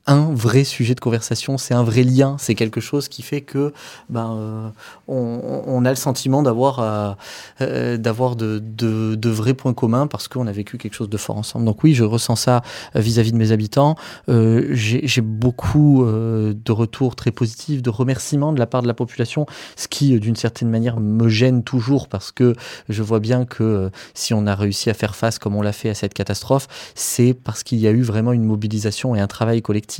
un 0.06 0.34
vrai 0.34 0.64
sujet 0.64 0.94
de 0.94 1.00
conversation, 1.00 1.58
c'est 1.58 1.74
un 1.74 1.84
vrai 1.84 2.02
lien, 2.02 2.36
c'est 2.38 2.56
quelque 2.56 2.80
chose 2.80 3.08
qui 3.08 3.22
fait 3.22 3.40
que 3.40 3.72
ben 4.08 4.34
euh, 4.36 4.68
on, 5.06 5.84
a 5.84 5.90
le 5.90 5.96
sentiment 5.96 6.42
d'avoir 6.42 6.80
euh, 6.80 7.12
euh, 7.60 7.96
d'avoir 7.96 8.34
de, 8.34 8.58
de, 8.58 9.30
vrais 9.30 9.54
points 9.54 9.74
communs 9.74 10.08
parce 10.08 10.26
qu'on 10.26 10.46
a 10.48 10.52
vécu 10.52 10.76
quelque 10.76 10.94
chose 10.94 11.08
de 11.08 11.16
fort 11.16 11.36
ensemble. 11.36 11.64
Donc 11.64 11.84
oui, 11.84 11.94
je 11.94 12.02
ressens 12.02 12.36
ça 12.36 12.62
vis-à-vis 12.94 13.32
de 13.32 13.36
mes 13.36 13.52
habitants. 13.52 13.94
J'ai 14.28 15.20
beaucoup 15.20 16.04
de 16.04 16.72
retours 16.72 17.14
très 17.14 17.30
positifs, 17.30 17.82
de 17.82 17.90
remerciements 17.90 18.52
de 18.52 18.58
la 18.58 18.66
part 18.66 18.82
de 18.82 18.88
la 18.88 18.94
population, 18.94 19.46
ce 19.76 19.86
qui 19.86 20.18
d'une 20.18 20.36
certaine 20.36 20.68
manière 20.68 20.98
me 20.98 21.28
gêne 21.28 21.62
toujours 21.62 22.08
parce 22.08 22.32
que 22.32 22.54
je 22.88 23.02
vois 23.02 23.20
bien 23.20 23.44
que 23.44 23.90
si 24.14 24.34
on 24.34 24.46
a 24.46 24.54
réussi 24.54 24.90
à 24.90 24.94
faire 24.94 25.14
face 25.14 25.38
comme 25.38 25.54
on 25.54 25.62
l'a 25.62 25.72
fait 25.72 25.90
à 25.90 25.94
cette 25.94 26.14
catastrophe, 26.14 26.66
c'est 26.94 27.34
parce 27.34 27.62
qu'il 27.62 27.78
y 27.78 27.86
a 27.86 27.90
eu 27.90 28.02
vraiment 28.02 28.32
une 28.32 28.44
mobilisation 28.44 29.14
et 29.14 29.20
un 29.20 29.26
travail 29.28 29.62
collectif 29.62 29.91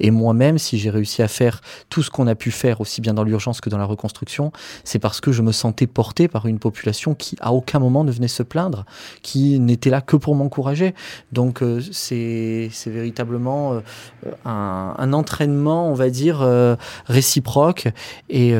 Et 0.00 0.10
moi-même, 0.10 0.58
si 0.58 0.78
j'ai 0.78 0.90
réussi 0.90 1.22
à 1.22 1.28
faire 1.28 1.60
tout 1.88 2.02
ce 2.02 2.10
qu'on 2.10 2.26
a 2.26 2.34
pu 2.34 2.50
faire, 2.50 2.80
aussi 2.80 3.00
bien 3.00 3.14
dans 3.14 3.24
l'urgence 3.24 3.60
que 3.60 3.70
dans 3.70 3.78
la 3.78 3.84
reconstruction, 3.84 4.52
c'est 4.84 4.98
parce 4.98 5.20
que 5.20 5.32
je 5.32 5.42
me 5.42 5.52
sentais 5.52 5.86
porté 5.86 6.28
par 6.28 6.46
une 6.46 6.58
population 6.58 7.14
qui, 7.14 7.36
à 7.40 7.52
aucun 7.52 7.78
moment, 7.78 8.04
ne 8.04 8.10
venait 8.10 8.28
se 8.28 8.42
plaindre, 8.42 8.84
qui 9.22 9.58
n'était 9.60 9.90
là 9.90 10.00
que 10.00 10.16
pour 10.16 10.34
m'encourager. 10.34 10.94
Donc, 11.32 11.62
euh, 11.62 11.80
c'est 11.92 12.70
véritablement 12.86 13.74
euh, 13.74 13.80
un, 14.44 15.12
entraînement, 15.12 15.88
on 15.88 15.94
va 15.94 16.10
dire, 16.10 16.40
euh, 16.42 16.76
réciproque. 17.06 17.88
Et, 18.28 18.54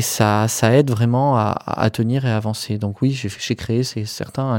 ça, 0.00 0.46
aide 0.62 0.90
vraiment 0.90 1.36
à, 1.36 1.90
tenir 1.90 2.24
et 2.26 2.30
à 2.30 2.36
avancer. 2.36 2.78
Donc, 2.78 3.02
oui, 3.02 3.12
j'ai 3.12 3.54
créé, 3.54 3.82
c'est 3.82 4.04
certain, 4.04 4.44
un 4.44 4.58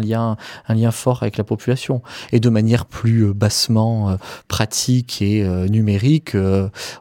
lien 0.76 0.92
fort 0.92 1.20
avec 1.22 1.38
la 1.38 1.44
population. 1.44 2.02
Et 2.32 2.40
de 2.40 2.50
manière 2.50 2.86
plus 2.86 3.34
bassement 3.34 4.18
pratique 4.48 4.67
et 5.22 5.44
numérique, 5.70 6.36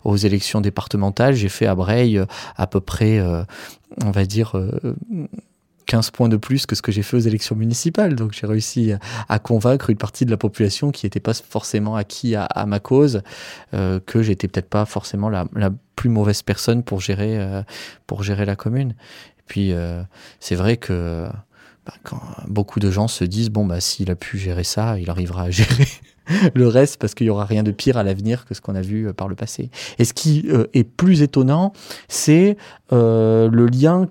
aux 0.04 0.16
élections 0.16 0.60
départementales, 0.60 1.34
j'ai 1.34 1.48
fait 1.48 1.66
à 1.66 1.74
Breil 1.74 2.22
à 2.56 2.66
peu 2.66 2.80
près, 2.80 3.20
on 4.02 4.10
va 4.10 4.24
dire, 4.24 4.54
15 5.86 6.10
points 6.10 6.28
de 6.28 6.36
plus 6.36 6.66
que 6.66 6.74
ce 6.74 6.82
que 6.82 6.92
j'ai 6.92 7.02
fait 7.02 7.16
aux 7.16 7.20
élections 7.20 7.56
municipales. 7.56 8.14
Donc 8.14 8.32
j'ai 8.32 8.46
réussi 8.46 8.92
à 9.28 9.38
convaincre 9.38 9.90
une 9.90 9.96
partie 9.96 10.26
de 10.26 10.30
la 10.30 10.36
population 10.36 10.90
qui 10.90 11.06
n'était 11.06 11.20
pas 11.20 11.34
forcément 11.34 11.96
acquis 11.96 12.34
à, 12.36 12.66
ma 12.66 12.80
cause, 12.80 13.22
euh, 13.74 14.00
que 14.04 14.22
j'étais 14.22 14.48
peut-être 14.48 14.68
pas 14.68 14.84
forcément 14.84 15.30
la, 15.30 15.46
plus 15.94 16.10
mauvaise 16.10 16.42
personne 16.42 16.82
pour 16.82 17.00
gérer, 17.00 17.38
euh, 17.38 17.62
pour 18.06 18.22
gérer 18.22 18.44
la 18.44 18.56
commune. 18.56 18.90
Et 18.90 19.42
puis 19.46 19.72
euh, 19.72 20.02
c'est 20.40 20.56
vrai 20.56 20.76
que 20.76 21.28
bah, 21.86 21.94
beaucoup 22.48 22.80
de 22.80 22.90
gens 22.90 23.08
se 23.08 23.24
disent 23.24 23.50
bon 23.50 23.64
bah 23.64 23.80
s'il 23.80 24.10
a 24.10 24.16
pu 24.16 24.38
gérer 24.38 24.64
ça, 24.64 24.98
il 24.98 25.08
arrivera 25.08 25.44
à 25.44 25.50
gérer 25.50 25.86
le 26.54 26.68
reste 26.68 26.98
parce 27.00 27.14
qu'il 27.14 27.26
y 27.26 27.30
aura 27.30 27.44
rien 27.44 27.62
de 27.62 27.70
pire 27.70 27.96
à 27.96 28.02
l'avenir 28.02 28.44
que 28.44 28.54
ce 28.54 28.60
qu'on 28.60 28.74
a 28.74 28.80
vu 28.80 29.12
par 29.14 29.28
le 29.28 29.34
passé. 29.34 29.70
Et 29.98 30.04
ce 30.04 30.12
qui 30.12 30.48
est 30.72 30.84
plus 30.84 31.22
étonnant, 31.22 31.72
c'est 32.08 32.56
le 32.90 33.66
lien 33.66 34.08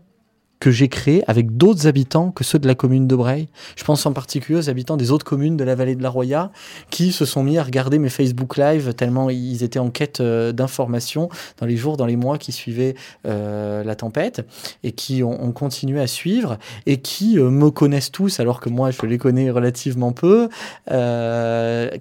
que 0.66 0.72
j'ai 0.72 0.88
créé 0.88 1.24
avec 1.28 1.58
d'autres 1.58 1.86
habitants 1.86 2.32
que 2.32 2.44
ceux 2.44 2.58
de 2.58 2.66
la 2.66 2.74
commune 2.74 3.06
de 3.06 3.16
Breil. 3.16 3.50
Je 3.76 3.84
pense 3.84 4.04
en 4.08 4.14
particulier 4.14 4.58
aux 4.58 4.68
habitants 4.68 4.98
des 4.98 5.12
autres 5.12 5.24
communes 5.24 5.58
de 5.58 5.64
la 5.64 5.76
vallée 5.76 5.94
de 5.94 6.02
la 6.02 6.10
Roya 6.10 6.52
qui 6.90 7.12
se 7.12 7.24
sont 7.24 7.44
mis 7.44 7.60
à 7.60 7.64
regarder 7.64 8.00
mes 8.00 8.10
Facebook 8.10 8.58
Live 8.58 8.96
tellement 8.96 9.30
ils 9.30 9.62
étaient 9.62 9.78
en 9.78 9.92
quête 9.92 10.22
euh, 10.22 10.54
d'informations 10.54 11.30
dans 11.60 11.68
les 11.68 11.78
jours, 11.78 11.98
dans 11.98 12.08
les 12.08 12.16
mois 12.16 12.40
qui 12.40 12.52
suivaient 12.52 12.96
euh, 13.28 13.84
la 13.84 13.94
tempête 13.94 14.44
et 14.84 14.92
qui 14.92 15.22
ont, 15.22 15.52
continué 15.52 16.02
à 16.02 16.08
suivre 16.08 16.58
et 16.88 16.98
qui 16.98 17.38
euh, 17.38 17.52
me 17.52 17.70
connaissent 17.70 18.12
tous 18.12 18.40
alors 18.40 18.60
que 18.60 18.70
moi 18.70 18.90
je 18.90 19.06
les 19.06 19.20
connais 19.20 19.52
relativement 19.52 20.14
peu 20.14 20.50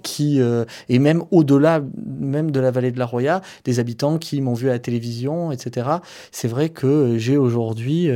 qui 0.03 0.41
et 0.89 0.99
même 0.99 1.23
au-delà 1.33 1.83
même 2.19 2.51
de 2.51 2.61
la 2.61 2.71
vallée 2.71 2.93
de 2.93 2.99
la 2.99 3.05
Roya 3.05 3.43
des 3.65 3.79
habitants 3.79 4.17
qui 4.17 4.41
m'ont 4.41 4.55
vu 4.55 4.71
à 4.71 4.73
la 4.73 4.79
télévision 4.79 5.53
etc. 5.53 5.87
C'est 6.33 6.49
vrai 6.49 6.71
que 6.71 7.19
j'ai 7.19 7.37
aujourd'hui 7.37 8.09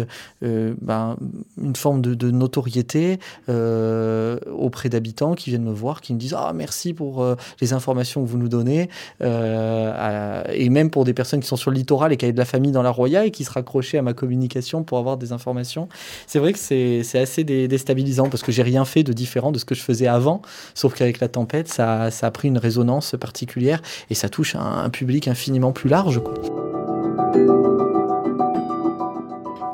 euh, 0.45 0.75
ben, 0.81 1.17
une 1.61 1.75
forme 1.75 2.01
de, 2.01 2.31
notoriété 2.31 3.19
euh, 3.49 4.39
auprès 4.53 4.89
d'habitants 4.89 5.35
qui 5.35 5.51
viennent 5.51 5.65
me 5.65 5.73
voir, 5.73 6.01
qui 6.01 6.15
me 6.15 6.19
disent 6.19 6.35
ah 6.37 6.53
merci 6.55 6.95
pour 6.95 7.23
euh, 7.23 7.35
les 7.61 7.73
informations 7.73 8.23
que 8.23 8.29
vous 8.29 8.39
nous 8.39 8.49
donnez, 8.49 8.89
et 9.21 10.69
même 10.71 10.91
pour 10.91 11.05
des 11.05 11.15
personnes 11.15 11.41
qui 11.41 11.49
sont 11.49 11.57
sur 11.57 11.71
le 11.71 11.77
littoral 11.77 12.13
et 12.13 12.17
qui 12.17 12.25
avaient 12.25 12.33
de 12.33 12.39
la 12.39 12.45
famille 12.45 12.73
dans 12.73 12.83
la 12.83 12.91
Roya 12.91 13.25
et 13.25 13.31
qui 13.31 13.45
se 13.45 13.51
raccrochaient 13.51 13.99
à 13.99 14.03
ma 14.03 14.13
communication 14.13 14.83
pour 14.83 14.99
avoir 14.99 15.17
des 15.17 15.33
informations. 15.33 15.89
C'est 16.27 16.39
vrai 16.39 16.53
que 16.53 16.59
c'est 16.59 17.19
assez 17.19 17.45
déstabilisant 17.45 18.29
parce 18.29 18.43
que 18.43 18.53
j'ai 18.53 18.63
rien 18.63 18.85
fait 18.85 19.03
de 19.03 19.13
différent 19.13 19.53
de 19.53 19.59
ce 19.59 19.65
que 19.65 19.75
je 19.75 19.83
faisais 19.83 20.07
avant, 20.07 20.43
sauf 20.75 20.95
qu'avec 20.95 21.21
la 21.21 21.29
tempête, 21.29 21.69
ça, 21.69 22.11
ça, 22.11 22.27
a 22.27 22.31
pris 22.31 22.49
une 22.49 22.59
résonance 22.59 23.15
particulière 23.19 23.81
et 24.11 24.15
ça 24.15 24.29
touche 24.29 24.55
un, 24.55 24.89
public 24.91 25.29
infiniment 25.29 25.73
plus 25.73 25.89
large. 25.89 26.21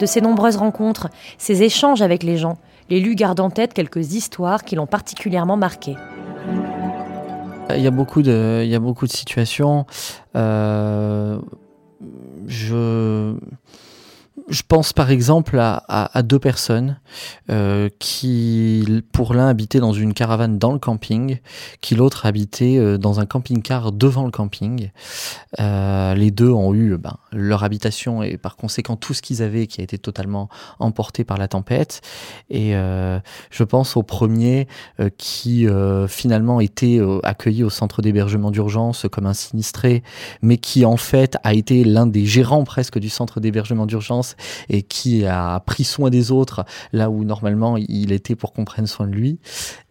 De 0.05 0.09
ces 0.09 0.21
nombreuses 0.21 0.57
rencontres, 0.57 1.09
ces 1.39 1.63
échanges 1.63 2.03
avec 2.03 2.23
les 2.23 2.37
gens, 2.37 2.59
l'élu 2.91 3.15
garde 3.15 3.41
en 3.41 3.49
tête 3.49 3.73
quelques 3.73 4.13
histoires 4.13 4.63
qui 4.63 4.77
l'ont 4.77 4.87
particulièrement 4.87 5.57
marqué. 5.57 5.97
Il 7.71 7.81
y 7.81 7.87
a 7.87 7.91
beaucoup 7.91 8.21
de, 8.21 8.61
il 8.63 8.69
y 8.69 8.75
a 8.75 8.81
beaucoup 8.81 9.07
de 9.07 9.13
situations. 9.13 9.87
Euh, 10.37 11.39
je 12.47 13.35
je 14.49 14.63
pense 14.69 14.93
par 14.93 15.11
exemple 15.11 15.59
à, 15.59 16.23
deux 16.23 16.39
personnes 16.39 17.01
euh, 17.51 17.89
qui, 17.99 19.03
pour 19.13 19.33
l'un, 19.33 19.49
habitaient 19.49 19.79
dans 19.79 19.95
une 19.95 20.13
caravane 20.13 20.59
dans 20.59 20.73
le 20.73 20.79
camping, 20.79 21.39
qui 21.81 21.95
l'autre 21.95 22.27
habitait 22.27 22.77
euh, 22.77 22.99
dans 22.99 23.21
un 23.21 23.27
camping-car 23.27 23.93
devant 23.93 24.25
le 24.25 24.31
camping. 24.31 24.91
Les 25.59 26.31
deux 26.31 26.51
ont 26.51 26.75
eu 26.75 26.99
ben, 26.99 27.17
leur 27.35 27.65
habitation 27.65 28.23
et 28.23 28.37
par 28.37 28.57
conséquent 28.57 28.97
tout 28.97 29.15
ce 29.15 29.23
qu'ils 29.23 29.43
avaient 29.43 29.67
qui 29.67 29.81
a 29.81 29.85
été 29.85 29.99
totalement 29.99 30.49
emporté 30.79 31.25
par 31.25 31.39
la 31.39 31.49
tempête. 31.49 32.01
Et 32.51 32.73
je 32.73 33.65
pense 33.65 33.97
au 33.97 34.03
premier 34.03 34.69
qui 35.19 35.67
finalement 36.09 36.61
était 36.61 37.01
accueilli 37.23 37.63
au 37.63 37.71
centre 37.71 38.03
d'hébergement 38.03 38.51
d'urgence 38.51 39.07
comme 39.11 39.27
un 39.27 39.35
sinistré, 39.35 40.03
mais 40.43 40.59
qui 40.59 40.85
en 40.85 40.97
fait 40.97 41.37
a 41.43 41.55
été 41.55 41.85
l'un 41.85 42.07
des 42.07 42.27
gérants 42.27 42.65
presque 42.65 42.99
du 42.99 43.09
centre 43.09 43.41
d'hébergement 43.41 43.87
d'urgence 43.87 44.37
et 44.69 44.83
qui 44.83 45.27
a 45.27 45.61
pris 45.61 45.85
soin 45.85 46.11
des 46.11 46.31
autres 46.31 46.65
là 46.93 47.11
où 47.11 47.25
normalement 47.25 47.77
il 47.77 48.13
était 48.13 48.37
pour 48.37 48.53
qu'on 48.53 48.65
prenne 48.65 48.87
soin 48.87 49.07
de 49.07 49.13
lui 49.13 49.39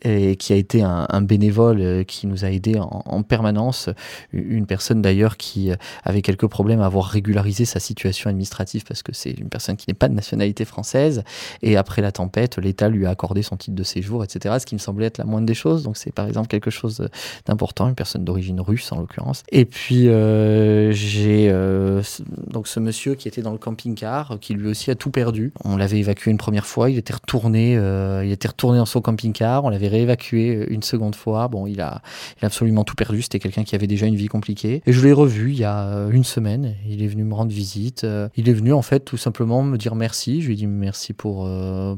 et 0.01 0.35
qui 0.35 0.53
a 0.53 0.55
été 0.55 0.81
un, 0.83 1.21
bénévole 1.21 1.81
euh, 1.81 2.03
qui 2.03 2.27
nous 2.27 2.43
a 2.43 2.49
aidé 2.49 2.77
en, 2.77 3.23
permanence. 3.23 3.89
Une 4.33 4.65
personne 4.65 5.01
d'ailleurs 5.01 5.37
qui 5.37 5.71
avait 6.03 6.21
quelques 6.21 6.47
problèmes 6.47 6.81
à 6.81 6.85
avoir 6.85 7.07
régularisé 7.33 7.65
sa 7.65 7.79
situation 7.79 8.29
administrative 8.29 8.83
parce 8.87 9.01
que 9.01 9.11
c'est 9.13 9.31
une 9.31 9.49
personne 9.49 9.75
qui 9.75 9.85
n'est 9.87 9.95
pas 9.95 10.07
de 10.07 10.13
nationalité 10.13 10.65
française 10.65 11.23
et 11.61 11.77
après 11.77 12.01
la 12.01 12.11
tempête, 12.11 12.57
l'État 12.57 12.89
lui 12.89 13.05
a 13.05 13.09
accordé 13.09 13.41
son 13.41 13.57
titre 13.57 13.75
de 13.75 13.83
séjour, 13.83 14.23
etc. 14.23 14.55
Ce 14.59 14.65
qui 14.65 14.75
me 14.75 14.79
semblait 14.79 15.07
être 15.07 15.17
la 15.17 15.25
moindre 15.25 15.47
des 15.47 15.53
choses. 15.53 15.83
Donc 15.83 15.97
c'est 15.97 16.11
par 16.11 16.27
exemple 16.27 16.47
quelque 16.47 16.69
chose 16.69 17.07
d'important, 17.45 17.89
une 17.89 17.95
personne 17.95 18.23
d'origine 18.23 18.61
russe 18.61 18.91
en 18.91 18.99
l'occurrence. 18.99 19.43
Et 19.51 19.65
puis 19.65 20.09
euh, 20.09 20.91
j'ai 20.91 21.49
euh, 21.49 22.03
donc 22.47 22.67
ce 22.67 22.79
monsieur 22.79 23.15
qui 23.15 23.27
était 23.27 23.41
dans 23.41 23.51
le 23.51 23.57
camping-car 23.57 24.37
qui 24.39 24.53
lui 24.53 24.69
aussi 24.69 24.91
a 24.91 24.95
tout 24.95 25.09
perdu. 25.09 25.51
On 25.63 25.77
l'avait 25.77 25.99
évacué 25.99 26.29
une 26.29 26.37
première 26.37 26.67
fois, 26.67 26.89
il 26.91 26.97
était 26.97 27.13
retourné, 27.13 27.75
euh, 27.77 28.23
il 28.23 28.31
était 28.31 28.47
retourné 28.47 28.77
dans 28.77 28.85
son 28.85 29.01
camping-car, 29.01 29.65
on 29.65 29.69
l'avait 29.69 29.87
réévacué 29.87 30.67
une 30.69 30.83
seconde 30.83 31.15
fois. 31.15 31.47
Bon, 31.47 31.65
il 31.65 31.81
a, 31.81 32.01
il 32.39 32.45
a 32.45 32.47
absolument 32.47 32.83
tout 32.83 32.95
perdu. 32.95 33.23
C'était 33.23 33.39
quelqu'un 33.39 33.63
qui 33.63 33.75
avait 33.75 33.87
déjà 33.87 34.05
une 34.05 34.15
vie 34.15 34.27
compliquée. 34.27 34.81
Et 34.85 34.93
je 34.93 35.01
l'ai 35.01 35.13
revu 35.13 35.51
il 35.51 35.59
y 35.59 35.63
a 35.63 36.07
une 36.11 36.23
semaine. 36.23 36.75
Il 36.87 37.01
est 37.03 37.07
venu 37.07 37.22
me 37.23 37.33
rendre 37.33 37.51
visite. 37.51 38.03
Euh, 38.03 38.29
il 38.35 38.49
est 38.49 38.53
venu 38.53 38.73
en 38.73 38.81
fait 38.81 39.01
tout 39.01 39.17
simplement 39.17 39.63
me 39.63 39.77
dire 39.77 39.95
merci. 39.95 40.41
Je 40.41 40.47
lui 40.47 40.53
ai 40.53 40.57
dit 40.57 40.67
merci 40.67 41.13
pour 41.13 41.49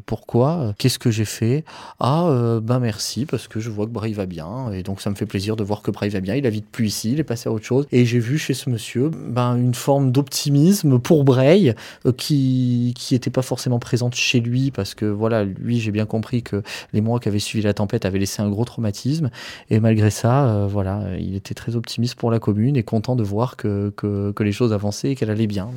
pourquoi, 0.05 0.73
qu'est-ce 0.77 0.99
que 0.99 1.11
j'ai 1.11 1.25
fait? 1.25 1.63
Ah 1.99 2.59
ben 2.61 2.79
merci 2.79 3.25
parce 3.25 3.47
que 3.47 3.59
je 3.59 3.69
vois 3.69 3.85
que 3.85 3.91
Bray 3.91 4.13
va 4.13 4.25
bien 4.25 4.71
et 4.71 4.83
donc 4.83 5.01
ça 5.01 5.09
me 5.09 5.15
fait 5.15 5.25
plaisir 5.25 5.55
de 5.55 5.63
voir 5.63 5.81
que 5.81 5.91
Bray 5.91 6.09
va 6.09 6.19
bien. 6.19 6.35
Il 6.35 6.45
habite 6.45 6.67
plus 6.69 6.88
ici, 6.88 7.13
il 7.13 7.19
est 7.19 7.23
passé 7.23 7.49
à 7.49 7.51
autre 7.51 7.65
chose. 7.65 7.88
Et 7.91 8.05
j'ai 8.05 8.19
vu 8.19 8.38
chez 8.38 8.53
ce 8.53 8.69
monsieur 8.69 9.09
ben 9.09 9.55
une 9.57 9.73
forme 9.73 10.11
d'optimisme 10.11 10.99
pour 10.99 11.23
Bray 11.23 11.73
qui 12.17 12.93
qui 12.97 13.15
était 13.15 13.29
pas 13.29 13.41
forcément 13.41 13.79
présente 13.79 14.15
chez 14.15 14.39
lui 14.39 14.71
parce 14.71 14.93
que 14.95 15.05
voilà 15.05 15.43
lui 15.43 15.79
j'ai 15.79 15.91
bien 15.91 16.05
compris 16.05 16.43
que 16.43 16.63
les 16.93 17.01
mois 17.01 17.19
qui 17.19 17.29
avaient 17.29 17.39
suivi 17.39 17.63
la 17.63 17.73
tempête 17.73 18.05
avaient 18.05 18.19
laissé 18.19 18.41
un 18.41 18.49
gros 18.49 18.65
traumatisme 18.65 19.29
et 19.69 19.79
malgré 19.79 20.09
ça 20.09 20.47
euh, 20.47 20.67
voilà 20.67 21.17
il 21.19 21.35
était 21.35 21.53
très 21.53 21.75
optimiste 21.75 22.15
pour 22.15 22.31
la 22.31 22.39
commune 22.39 22.75
et 22.75 22.83
content 22.83 23.15
de 23.15 23.23
voir 23.23 23.57
que, 23.57 23.93
que, 23.95 24.31
que 24.31 24.43
les 24.43 24.51
choses 24.51 24.73
avançaient 24.73 25.14
qu'elle 25.15 25.30
allait 25.30 25.47
bien. 25.47 25.69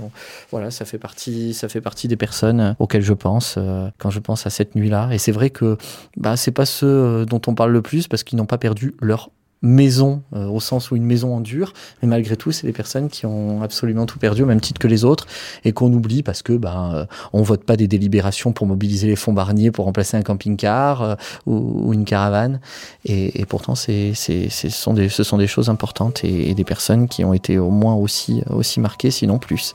Voilà 0.51 0.71
ça 0.71 0.85
fait 0.85 0.99
partie 0.99 1.55
ça 1.55 1.69
fait 1.69 1.81
partie 1.81 2.09
des 2.09 2.17
personnes 2.17 2.77
auxquelles 2.79 3.03
je 3.03 3.15
pense 3.15 3.55
euh, 3.57 3.89
quand 3.99 4.11
je 4.11 4.21
pense 4.21 4.47
à 4.47 4.51
cette 4.51 4.75
nuit 4.75 4.91
là 4.91 5.09
et 5.13 5.19
c'est 5.19 5.33
vrai 5.33 5.51
que 5.51 5.77
bah 6.17 6.37
c'est 6.37 6.51
pas 6.53 6.67
ceux 6.67 6.87
euh, 6.87 7.25
dont 7.25 7.41
on 7.47 7.55
parle 7.55 7.73
le 7.73 7.83
plus 7.83 8.09
parce 8.09 8.23
qu'ils 8.23 8.39
n'ont 8.39 8.47
pas 8.47 8.59
perdu 8.59 8.95
leur 9.01 9.31
maison, 9.63 10.23
euh, 10.35 10.47
au 10.47 10.61
sens 10.61 10.91
où 10.91 10.97
une 10.97 11.05
maison 11.05 11.35
en 11.35 11.41
dur, 11.41 11.73
mais 12.01 12.09
malgré 12.09 12.37
tout, 12.37 12.53
c'est 12.53 12.67
des 12.67 12.73
personnes 12.73 13.09
qui 13.09 13.27
ont 13.27 13.63
absolument 13.63 14.07
tout 14.07 14.19
perdu 14.19 14.43
au 14.43 14.47
même 14.47 14.61
titre 14.61 14.79
que 14.79 14.87
les 14.87 15.05
autres 15.05 15.27
et 15.65 15.73
qu'on 15.73 15.93
oublie 15.93 16.23
parce 16.23 16.43
que 16.43 16.53
ben 16.53 16.93
euh, 16.95 17.07
on 17.33 17.43
vote 17.43 17.65
pas 17.65 17.77
des 17.77 17.89
délibérations 17.89 18.53
pour 18.53 18.67
mobiliser 18.67 19.09
les 19.09 19.17
fonds 19.17 19.33
Barnier 19.33 19.71
pour 19.71 19.85
remplacer 19.85 20.17
un 20.17 20.23
camping-car 20.23 21.03
euh, 21.03 21.15
ou, 21.47 21.93
une 21.93 22.05
caravane 22.05 22.61
et, 23.05 23.45
pourtant 23.47 23.75
c'est 23.75 24.13
c'est 24.15 24.49
ce 24.49 24.69
sont 24.69 24.95
des 24.95 25.09
ce 25.09 25.23
sont 25.23 25.39
des 25.39 25.47
choses 25.47 25.71
importantes 25.71 26.23
et, 26.25 26.51
et, 26.51 26.55
des 26.55 26.65
personnes 26.65 27.09
qui 27.09 27.25
ont 27.25 27.33
été 27.33 27.59
au 27.59 27.71
moins 27.71 27.95
aussi 27.95 28.43
aussi 28.51 28.81
marquées 28.81 29.11
sinon 29.11 29.39
plus. 29.39 29.75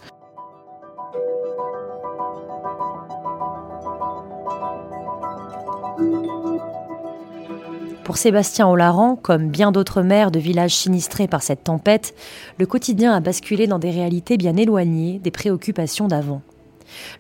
Pour 8.04 8.18
Sébastien 8.18 8.68
Olaran, 8.68 9.16
comme 9.16 9.48
bien 9.48 9.72
d'autres 9.72 10.02
maires 10.02 10.30
de 10.30 10.40
villages 10.40 10.76
sinistrés 10.76 11.30
par 11.30 11.42
cette 11.42 11.64
tempête, 11.64 12.14
le 12.60 12.66
quotidien 12.66 13.14
a 13.14 13.22
basculé 13.22 13.66
dans 13.66 13.80
des 13.80 13.92
réalités 13.92 14.36
bien 14.36 14.58
éloignées 14.58 15.20
des 15.20 15.32
préoccupations 15.32 16.10
d'avant. 16.10 16.42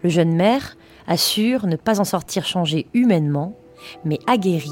Le 0.03 0.09
jeune 0.09 0.35
maire 0.35 0.75
assure 1.07 1.67
ne 1.67 1.77
pas 1.77 2.01
en 2.01 2.03
sortir 2.03 2.45
changé 2.45 2.87
humainement, 2.93 3.55
mais 4.03 4.19
aguerri. 4.27 4.71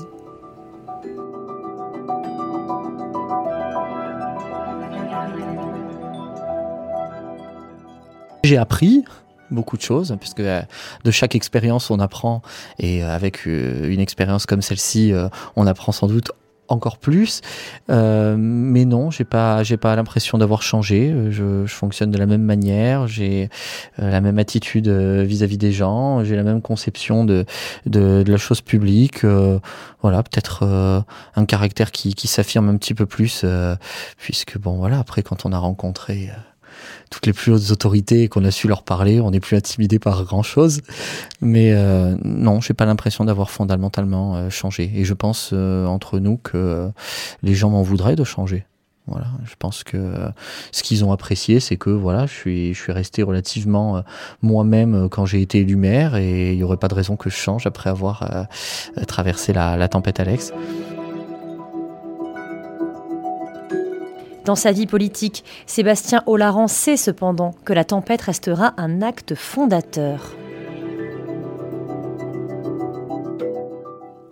J'ai 8.44 8.58
appris 8.58 9.06
beaucoup 9.52 9.78
de 9.78 9.82
choses, 9.82 10.16
puisque 10.20 10.40
euh, 10.40 10.62
de 11.04 11.12
chaque 11.12 11.36
expérience 11.36 11.90
on 11.92 12.00
apprend, 12.00 12.42
et 12.80 13.04
euh, 13.04 13.14
avec 13.14 13.46
une 13.46 14.00
expérience 14.00 14.46
comme 14.46 14.62
celle-ci, 14.62 15.14
on 15.56 15.68
apprend 15.68 15.92
sans 15.92 16.08
doute 16.08 16.32
encore 16.72 16.98
plus. 16.98 17.42
Euh, 17.90 18.36
mais 18.38 18.86
non, 18.86 19.12
j'ai 19.12 19.24
pas, 19.24 19.64
j'ai 19.64 19.78
pas 19.78 19.96
l'impression 19.96 20.38
d'avoir 20.38 20.62
changé. 20.62 21.14
Je, 21.30 21.66
je, 21.66 21.74
fonctionne 21.74 22.12
de 22.12 22.18
la 22.18 22.26
même 22.26 22.44
manière. 22.44 23.08
J'ai 23.08 23.50
euh, 24.00 24.10
la 24.10 24.22
même 24.22 24.40
attitude 24.40 24.88
euh, 24.88 25.24
vis-à-vis 25.24 25.58
des 25.58 25.72
gens. 25.72 26.24
J'ai 26.24 26.36
la 26.36 26.44
même 26.44 26.62
conception 26.62 27.26
de, 27.26 27.46
de, 27.86 28.24
de 28.24 28.32
la 28.32 28.38
chose 28.38 28.62
publique. 28.62 29.24
Euh, 29.24 29.60
voilà, 30.02 30.24
peut-être 30.24 30.64
un 31.36 31.46
caractère 31.46 31.92
qui, 31.92 32.16
qui 32.16 32.28
s'affirme 32.28 32.70
un 32.70 32.78
petit 32.78 32.96
peu 32.96 33.06
plus, 33.06 33.46
puisque 34.18 34.58
bon, 34.58 34.78
voilà. 34.78 34.98
Après, 34.98 35.22
quand 35.22 35.46
on 35.46 35.52
a 35.52 35.60
rencontré 35.60 36.32
toutes 37.12 37.28
les 37.28 37.34
plus 37.34 37.52
hautes 37.52 37.70
autorités 37.70 38.30
qu'on 38.30 38.44
a 38.46 38.52
su 38.52 38.68
leur 38.68 38.82
parler, 38.84 39.20
on 39.20 39.30
n'est 39.32 39.42
plus 39.42 39.56
intimidé 39.56 40.00
par 40.00 40.24
grand 40.24 40.42
chose. 40.42 40.82
Mais 41.42 41.74
euh, 41.74 42.16
non, 42.24 42.62
j'ai 42.62 42.74
pas 42.74 42.86
l'impression 42.86 43.26
d'avoir 43.26 43.52
fondamentalement 43.52 44.36
euh, 44.38 44.50
changé. 44.50 44.92
Et 44.96 45.04
je 45.04 45.14
pense 45.14 45.52
euh, 45.54 45.86
entre 45.86 46.20
nous 46.20 46.38
que 46.38 46.58
euh, 46.58 46.88
les 47.44 47.54
gens 47.54 47.70
m'en 47.70 47.84
voudraient 47.84 48.16
de 48.16 48.24
changer. 48.24 48.66
Voilà, 49.08 49.28
je 49.44 49.56
pense 49.60 49.84
que 49.84 50.14
ce 50.72 50.84
qu'ils 50.84 51.04
ont 51.04 51.12
apprécié, 51.12 51.60
c'est 51.60 51.76
que 51.76 51.90
voilà, 51.90 52.28
je 52.28 52.34
suis, 52.34 52.74
je 52.74 52.80
suis 52.80 52.92
resté 52.94 53.24
relativement 53.24 54.04
moi-même 54.44 55.10
quand 55.10 55.26
j'ai 55.26 55.42
été 55.42 55.58
élu 55.62 55.76
maire 55.76 56.16
et 56.16 56.52
il 56.52 56.58
n'y 56.58 56.64
aurait 56.64 56.78
pas 56.78 56.88
de 56.88 56.94
raison 56.94 57.18
que 57.18 57.30
je 57.30 57.36
change 57.36 57.66
après 57.66 57.90
avoir 57.90 58.48
traversé 59.08 59.54
la, 59.54 59.76
la 59.76 59.88
tempête 59.90 60.20
Alex. 60.20 60.54
Dans 64.46 64.56
sa 64.56 64.72
vie 64.72 64.88
politique, 64.88 65.44
Sébastien 65.68 66.24
Olaran 66.26 66.68
sait 66.68 66.98
cependant 66.98 67.54
que 67.64 67.74
la 67.74 67.84
tempête 67.84 68.24
restera 68.24 68.74
un 68.78 69.02
acte 69.02 69.36
fondateur. 69.36 70.36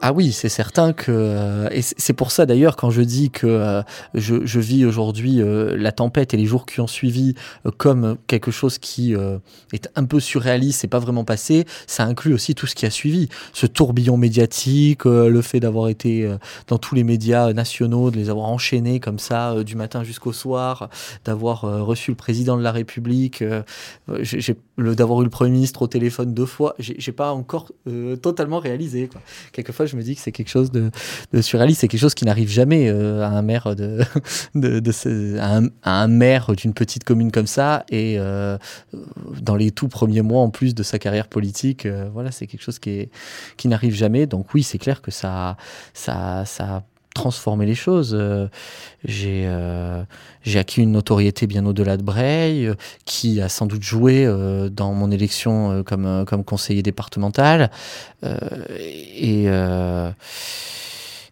Ah 0.09 0.11
oui, 0.11 0.31
c'est 0.31 0.49
certain 0.49 0.91
que 0.91 1.11
euh, 1.11 1.69
et 1.71 1.83
c'est 1.83 2.13
pour 2.13 2.31
ça 2.31 2.47
d'ailleurs 2.47 2.75
quand 2.75 2.89
je 2.89 3.03
dis 3.03 3.29
que 3.29 3.45
euh, 3.45 3.83
je, 4.15 4.59
vis 4.59 4.83
aujourd'hui 4.83 5.39
euh, 5.39 5.77
la 5.77 5.91
tempête 5.91 6.33
et 6.33 6.37
les 6.37 6.47
jours 6.47 6.65
qui 6.65 6.81
ont 6.81 6.87
suivi 6.87 7.35
comme 7.77 8.17
quelque 8.25 8.49
chose 8.49 8.79
qui 8.79 9.13
est 9.71 9.89
un 9.95 10.05
peu 10.05 10.19
surréaliste, 10.19 10.79
c'est 10.79 10.87
pas 10.87 10.97
vraiment 10.97 11.25
passé. 11.25 11.65
Ça 11.85 12.05
inclut 12.05 12.33
aussi 12.33 12.55
tout 12.55 12.65
ce 12.65 12.73
qui 12.73 12.87
a 12.87 12.89
suivi, 12.89 13.29
ce 13.53 13.67
tourbillon 13.67 14.17
médiatique, 14.17 15.05
le 15.05 15.41
fait 15.43 15.59
d'avoir 15.59 15.89
été 15.89 16.27
dans 16.67 16.79
tous 16.79 16.95
les 16.95 17.03
médias 17.03 17.53
nationaux, 17.53 18.09
de 18.09 18.17
les 18.17 18.31
avoir 18.31 18.47
enchaînés 18.47 18.99
comme 18.99 19.19
ça 19.19 19.63
du 19.63 19.75
matin 19.75 20.03
jusqu'au 20.03 20.33
soir, 20.33 20.89
d'avoir 21.23 21.61
reçu 21.61 22.09
le 22.11 22.17
président 22.17 22.57
de 22.57 22.63
la 22.63 22.71
République, 22.71 23.43
d'avoir 24.07 25.21
eu 25.21 25.23
le 25.23 25.29
premier 25.29 25.51
ministre 25.51 25.83
au 25.83 25.87
téléphone 25.87 26.33
deux 26.33 26.47
fois. 26.47 26.75
J'ai 26.79 27.11
pas 27.11 27.31
encore 27.31 27.71
totalement 28.21 28.59
réalisé. 28.59 29.09
Quelquefois 29.51 29.85
je 29.85 29.95
me 29.95 29.98
dis 30.03 30.15
que 30.15 30.21
c'est 30.21 30.31
quelque 30.31 30.49
chose 30.49 30.71
de, 30.71 30.91
surréaliste, 31.41 31.81
c'est 31.81 31.87
quelque 31.87 32.01
chose 32.01 32.13
qui 32.13 32.25
n'arrive 32.25 32.49
jamais 32.49 32.89
euh, 32.89 33.23
à 33.23 33.29
un 33.29 33.41
maire 33.41 33.75
de, 33.75 33.99
de, 34.55 35.39
à, 35.39 35.61
un, 35.83 36.07
maire 36.07 36.53
d'une 36.55 36.73
petite 36.73 37.03
commune 37.03 37.31
comme 37.31 37.47
ça 37.47 37.85
et 37.89 38.15
euh, 38.17 38.57
dans 39.41 39.55
les 39.55 39.71
tout 39.71 39.87
premiers 39.87 40.21
mois 40.21 40.41
en 40.41 40.49
plus 40.49 40.75
de 40.75 40.83
sa 40.83 40.99
carrière 40.99 41.27
politique, 41.27 41.85
euh, 41.85 42.09
voilà, 42.13 42.31
c'est 42.31 42.47
quelque 42.47 42.63
chose 42.63 42.79
qui 42.79 43.09
qui 43.57 43.67
n'arrive 43.67 43.93
jamais. 43.93 44.25
Donc 44.25 44.53
oui, 44.53 44.63
c'est 44.63 44.77
clair 44.77 45.01
que 45.01 45.11
ça 45.11 45.57
ça 45.93 46.43
ça 46.45 46.83
transformer 47.19 47.65
les 47.65 47.75
choses. 47.75 48.15
Euh, 48.17 48.47
j'ai 49.03 49.43
euh, 49.45 50.03
j'ai 50.43 50.57
acquis 50.57 50.81
une 50.81 50.93
notoriété 50.93 51.47
bien 51.47 51.65
au-delà 51.65 51.97
de 51.97 52.01
Breil, 52.01 52.67
euh, 52.67 52.75
qui 53.03 53.41
a 53.41 53.49
sans 53.49 53.65
doute 53.65 53.83
joué 53.83 54.25
dans 54.71 54.93
mon 54.93 55.11
élection 55.11 55.83
comme, 55.83 56.23
comme 56.25 56.43
conseiller 56.45 56.81
départemental. 56.81 57.71
et 58.23 59.47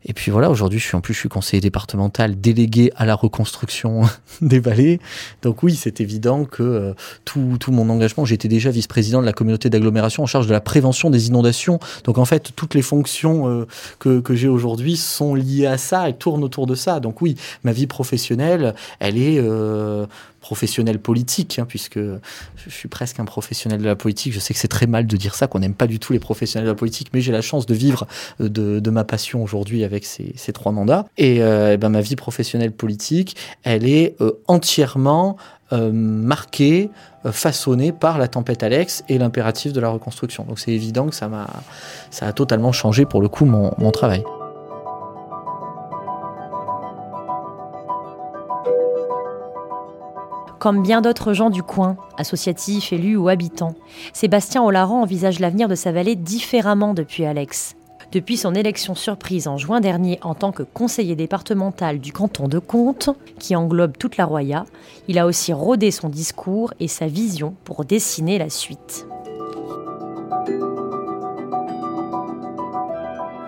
et 0.05 0.13
puis 0.13 0.31
voilà, 0.31 0.49
aujourd'hui, 0.49 0.79
je 0.79 0.86
suis 0.86 0.95
en 0.95 1.01
plus, 1.01 1.13
je 1.13 1.19
suis 1.19 1.29
conseiller 1.29 1.62
départemental 1.62 2.39
délégué 2.39 2.91
à 2.95 3.05
la 3.05 3.15
reconstruction 3.15 4.03
des 4.41 4.60
vallées. 4.60 4.99
Donc 5.41 5.63
oui, 5.63 5.75
c'est 5.75 6.01
évident 6.01 6.45
que 6.45 6.63
euh, 6.63 6.93
tout, 7.25 7.57
tout, 7.60 7.71
mon 7.71 7.89
engagement, 7.89 8.25
j'étais 8.25 8.47
déjà 8.47 8.69
vice-président 8.69 9.21
de 9.21 9.25
la 9.25 9.33
communauté 9.33 9.69
d'agglomération 9.69 10.23
en 10.23 10.27
charge 10.27 10.47
de 10.47 10.53
la 10.53 10.62
prévention 10.62 11.10
des 11.10 11.27
inondations. 11.27 11.79
Donc 12.03 12.17
en 12.17 12.25
fait, 12.25 12.51
toutes 12.55 12.75
les 12.75 12.81
fonctions 12.81 13.47
euh, 13.47 13.67
que, 13.99 14.36
j'ai 14.36 14.47
aujourd'hui 14.47 14.97
sont 14.97 15.36
liées 15.36 15.65
à 15.65 15.77
ça 15.77 16.10
et 16.10 16.13
tournent 16.13 16.43
autour 16.43 16.67
de 16.67 16.75
ça. 16.75 16.99
Donc 16.99 17.21
oui, 17.21 17.36
ma 17.63 17.71
vie 17.71 17.88
professionnelle, 17.88 18.75
elle 18.99 19.17
est 19.17 19.39
euh, 19.39 20.05
professionnel 20.47 20.97
politique, 20.97 21.60
hein, 21.60 21.65
puisque 21.67 21.99
je 21.99 22.69
suis 22.69 22.88
presque 22.88 23.19
un 23.19 23.25
professionnel 23.25 23.81
de 23.81 23.86
la 23.86 23.97
politique. 23.97 24.31
Je 24.31 24.39
sais 24.39 24.53
que 24.53 24.60
c'est 24.62 24.69
très 24.69 24.88
mal 24.88 25.05
de 25.05 25.17
dire 25.17 25.36
ça, 25.36 25.47
qu'on 25.47 25.60
n'aime 25.60 25.73
pas 25.73 25.88
du 25.88 25.99
tout 25.99 26.13
les 26.13 26.19
professionnels 26.19 26.65
de 26.65 26.71
la 26.71 26.75
politique, 26.75 27.10
mais 27.12 27.19
j'ai 27.19 27.33
la 27.33 27.41
chance 27.41 27.65
de 27.65 27.73
vivre 27.73 28.07
euh, 28.39 28.47
de, 28.79 28.89
ma 28.89 29.03
passion 29.03 29.43
aujourd'hui 29.43 29.83
avec 29.83 30.05
ces, 30.05 30.31
ces, 30.38 30.53
trois 30.53 30.71
mandats. 30.71 31.05
Et, 31.17 31.43
euh, 31.43 31.73
et 31.73 31.77
ben, 31.77 31.89
ma 31.89 31.99
vie 31.99 32.15
professionnelle 32.15 32.71
politique, 32.71 33.36
elle 33.63 33.86
est 33.86 34.15
euh, 34.21 34.31
entièrement 34.47 35.36
marquée, 35.91 36.89
façonnée 37.29 37.91
par 37.91 38.17
la 38.19 38.29
tempête 38.29 38.63
Alex 38.63 39.03
et 39.10 39.17
l'impératif 39.17 39.73
de 39.73 39.81
la 39.81 39.89
reconstruction. 39.89 40.45
Donc 40.45 40.60
c'est 40.60 40.71
évident 40.71 41.07
que 41.07 41.15
ça 41.15 41.27
m'a, 41.27 41.45
ça 42.10 42.25
a 42.25 42.31
totalement 42.31 42.71
changé 42.71 43.03
pour 43.03 43.21
le 43.21 43.27
coup 43.27 43.43
mon 43.43 43.91
travail. 43.91 44.23
Comme 50.60 50.82
bien 50.82 51.02
d'autres 51.02 51.34
gens 51.34 51.52
du 51.52 51.62
coin, 51.62 51.98
associatifs, 52.17 52.91
élus 52.91 53.15
ou 53.15 53.30
habitants, 53.30 53.76
Sébastien 54.12 54.63
Olaran 54.63 55.02
envisage 55.02 55.39
l'avenir 55.39 55.67
de 55.67 55.76
sa 55.76 55.91
vallée 55.91 56.15
différemment 56.15 56.96
depuis 56.96 57.26
Alex. 57.26 57.76
Depuis 58.12 58.38
son 58.38 58.56
élection 58.56 58.96
surprise 58.96 59.48
en 59.48 59.58
juin 59.58 59.82
dernier 59.82 60.17
en 60.24 60.34
tant 60.34 60.52
que 60.52 60.63
conseiller 60.63 61.15
départemental 61.15 62.00
du 62.00 62.12
canton 62.12 62.48
de 62.48 62.58
Comte, 62.58 63.10
qui 63.38 63.56
englobe 63.56 63.98
toute 63.98 64.17
la 64.17 64.26
Roya, 64.26 64.65
il 65.08 65.20
a 65.20 65.28
aussi 65.28 65.54
rodé 65.54 65.91
son 65.91 66.10
discours 66.10 66.74
et 66.80 66.88
sa 66.88 67.06
vision 67.06 67.54
pour 67.63 67.86
dessiner 67.86 68.39
la 68.39 68.50
suite. 68.50 69.06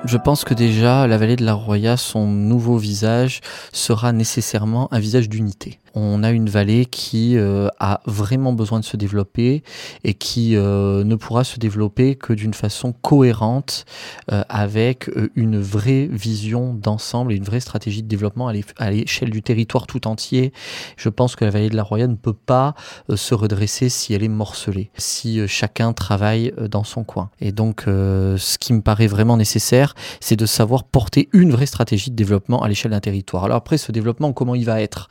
Je 0.06 0.17
pense 0.17 0.43
que 0.43 0.54
déjà, 0.54 1.08
la 1.08 1.17
vallée 1.17 1.36
de 1.36 1.45
la 1.45 1.54
Roya, 1.54 1.95
son 1.95 2.26
nouveau 2.26 2.78
visage 2.78 3.41
sera 3.72 4.12
nécessairement 4.12 4.88
un 4.91 5.00
visage 5.00 5.30
d'unité 5.30 5.80
on 5.93 6.23
a 6.23 6.32
une 6.32 6.49
vallée 6.49 6.86
qui 6.86 7.38
euh, 7.38 7.67
a 7.80 8.02
vraiment 8.06 8.54
besoin 8.54 8.80
de 8.80 8.86
se 8.86 8.97
développer 8.97 9.63
et 10.04 10.13
qui 10.13 10.56
euh, 10.56 11.04
ne 11.04 11.15
pourra 11.15 11.43
se 11.43 11.60
développer 11.60 12.15
que 12.15 12.34
d'une 12.34 12.54
façon 12.54 12.93
cohérente 12.93 13.86
euh, 14.32 14.43
avec 14.49 15.10
une 15.36 15.60
vraie 15.60 16.08
vision 16.12 16.73
d'ensemble 16.73 17.34
et 17.34 17.36
une 17.36 17.43
vraie 17.43 17.60
stratégie 17.60 18.04
de 18.04 18.08
développement 18.08 18.47
à 18.47 18.91
l'échelle 18.91 19.30
du 19.30 19.41
territoire 19.41 19.88
tout 19.88 20.08
entier. 20.08 20.54
Je 20.97 21.10
pense 21.10 21.36
que 21.36 21.45
la 21.45 21.52
vallée 21.52 21.69
de 21.69 21.75
la 21.75 21.84
Roya 21.84 22.08
ne 22.08 22.15
peut 22.15 22.34
pas 22.34 22.75
se 23.13 23.34
redresser 23.34 23.89
si 23.89 24.13
elle 24.13 24.23
est 24.23 24.28
morcelée, 24.28 24.91
si 24.97 25.47
chacun 25.47 25.93
travaille 25.93 26.54
dans 26.69 26.84
son 26.84 27.04
coin. 27.04 27.30
Et 27.39 27.52
donc, 27.52 27.84
ce 27.86 28.58
qui 28.58 28.73
me 28.73 28.82
paraît 28.82 29.08
vraiment 29.08 29.38
nécessaire, 29.38 29.93
c'est 30.19 30.36
de 30.36 30.45
savoir 30.45 30.84
porter 30.84 31.30
une 31.34 31.52
vraie 31.52 31.65
stratégie 31.65 32.12
de 32.12 32.15
développement 32.15 32.62
à 32.62 32.67
l'échelle 32.67 32.91
d'un 32.91 32.99
territoire. 32.99 33.45
Alors 33.45 33.58
après, 33.58 33.78
ce 33.78 33.91
développement, 33.91 34.34
comment 34.34 34.56
il 34.56 34.65
va 34.65 34.82
être? 34.82 35.10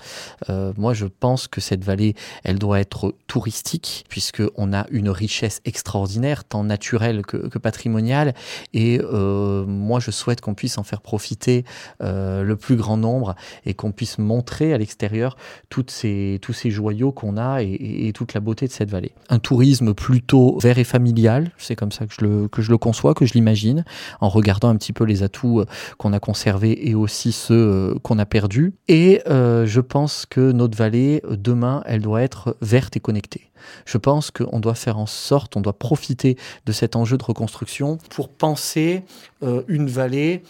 Moi, 0.77 0.95
je 0.95 1.07
pense 1.07 1.49
que 1.49 1.61
cette 1.61 1.85
vallée, 1.85 2.15
elle 2.45 2.59
doit 2.59 2.81
être 2.81 3.15
touristique, 3.27 4.05
puisqu'on 4.09 4.73
a 4.73 4.87
une 4.91 5.11
richesse 5.11 5.61
extraordinaire, 5.65 6.45
tant 6.45 6.65
naturelle 6.65 7.23
que, 7.25 7.59
patrimoniale. 7.59 8.35
Et 8.73 9.01
euh, 9.03 9.65
moi, 9.67 10.01
je 10.01 10.11
souhaite 10.11 10.41
qu'on 10.41 10.55
puisse 10.55 10.79
en 10.79 10.83
faire 10.83 11.01
profiter 11.01 11.65
euh, 12.03 12.43
le 12.43 12.57
plus 12.57 12.77
grand 12.77 12.97
nombre 12.97 13.35
et 13.67 13.75
qu'on 13.75 13.93
puisse 13.93 14.19
montrer 14.19 14.73
à 14.73 14.79
l'extérieur 14.79 15.37
toutes 15.69 15.91
ces, 15.91 16.39
tous 16.43 16.53
ces 16.53 16.71
joyaux 16.71 17.13
qu'on 17.13 17.37
a 17.37 17.63
et, 17.63 18.13
toute 18.15 18.35
la 18.35 18.41
beauté 18.41 18.67
de 18.67 18.73
cette 18.73 18.91
vallée. 18.91 19.13
Un 19.29 19.39
tourisme 19.39 19.93
plutôt 19.95 20.59
vert 20.59 20.79
et 20.79 20.85
familial, 20.85 21.51
c'est 21.59 21.77
comme 21.77 21.93
ça 21.93 22.07
que 22.07 22.15
je, 22.19 22.25
le, 22.25 22.49
que 22.49 22.63
je 22.63 22.71
le 22.71 22.79
conçois, 22.79 23.15
que 23.15 23.27
je 23.27 23.35
l'imagine, 23.35 23.85
en 24.21 24.29
regardant 24.29 24.69
un 24.69 24.77
petit 24.77 24.93
peu 24.93 25.05
les 25.05 25.23
atouts 25.23 25.61
euh, 25.61 25.67
qu'on 25.99 26.13
a 26.13 26.21
conservés 26.21 26.89
et 26.89 26.95
aussi 26.95 27.33
ceux 27.33 27.97
qu'on 28.03 28.19
a 28.19 28.27
perdus. 28.27 28.73
Et 28.89 29.21
je 29.27 29.81
pense 29.81 30.27
que 30.27 30.53
notre 30.59 30.77
vallée, 30.77 31.23
euh, 31.25 31.37
demain, 31.37 31.83
elle 31.87 32.03
doit 32.03 32.23
être 32.23 32.57
verte 32.61 32.97
et 32.97 33.01
connectée. 33.01 33.51
Je 33.87 33.97
pense 33.99 34.31
qu'on 34.31 34.61
doit 34.61 34.75
faire 34.75 34.99
en 34.99 35.07
sorte, 35.07 35.57
on 35.57 35.61
doit 35.61 35.79
profiter 35.79 36.37
de 36.67 36.73
cet 36.73 36.97
enjeu 36.97 37.17
de 37.17 37.25
reconstruction 37.25 37.99
pour 38.11 38.29
penser 38.29 39.03
euh, 39.43 39.63
une 39.69 39.89
vallée 39.89 40.43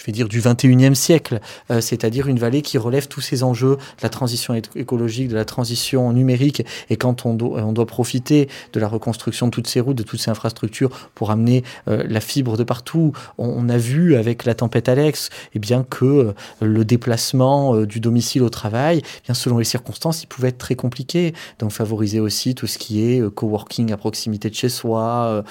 je 0.00 0.06
vais 0.06 0.12
dire, 0.12 0.28
du 0.28 0.40
21e 0.40 0.94
siècle, 0.94 1.40
euh, 1.70 1.82
c'est-à-dire 1.82 2.26
une 2.26 2.38
vallée 2.38 2.62
qui 2.62 2.78
relève 2.78 3.06
tous 3.06 3.20
ces 3.20 3.42
enjeux 3.42 3.76
de 3.76 4.02
la 4.02 4.08
transition 4.08 4.54
écologique, 4.74 5.28
de 5.28 5.34
la 5.34 5.44
transition 5.44 6.10
numérique. 6.12 6.64
Et 6.88 6.96
quand 6.96 7.26
on, 7.26 7.34
doit 7.34 7.86
profiter 7.86 8.48
de 8.72 8.80
la 8.80 8.88
reconstruction 8.88 9.46
de 9.46 9.50
toutes 9.50 9.66
ces 9.66 9.80
routes, 9.80 9.98
de 9.98 10.02
toutes 10.02 10.20
ces 10.20 10.30
infrastructures 10.30 11.10
pour 11.14 11.30
amener 11.30 11.64
euh, 11.88 12.02
la 12.08 12.20
fibre 12.20 12.56
de 12.56 12.64
partout, 12.64 13.12
on, 13.36 13.68
a 13.68 13.76
vu 13.76 14.16
avec 14.16 14.46
la 14.46 14.54
tempête 14.54 14.88
Alex 14.88 15.28
eh 15.54 15.58
bien, 15.58 15.84
que 15.88 16.04
euh, 16.04 16.32
le 16.62 16.84
déplacement 16.84 17.76
du 17.82 18.00
domicile 18.00 18.42
au 18.42 18.48
travail, 18.48 19.02
eh 19.28 19.34
selon 19.34 19.58
les 19.58 19.64
circonstances, 19.64 20.22
il 20.22 20.26
pouvait 20.26 20.48
être 20.48 20.58
très 20.58 20.76
compliqué. 20.76 21.34
Donc 21.58 21.72
favoriser 21.72 22.20
aussi 22.20 22.54
tout 22.54 22.66
ce 22.66 22.78
qui 22.78 23.02
est 23.02 23.22
coworking 23.34 23.92
à 23.92 23.98
proximité 23.98 24.48
de 24.48 24.54
chez 24.54 24.70
soi, 24.70 25.44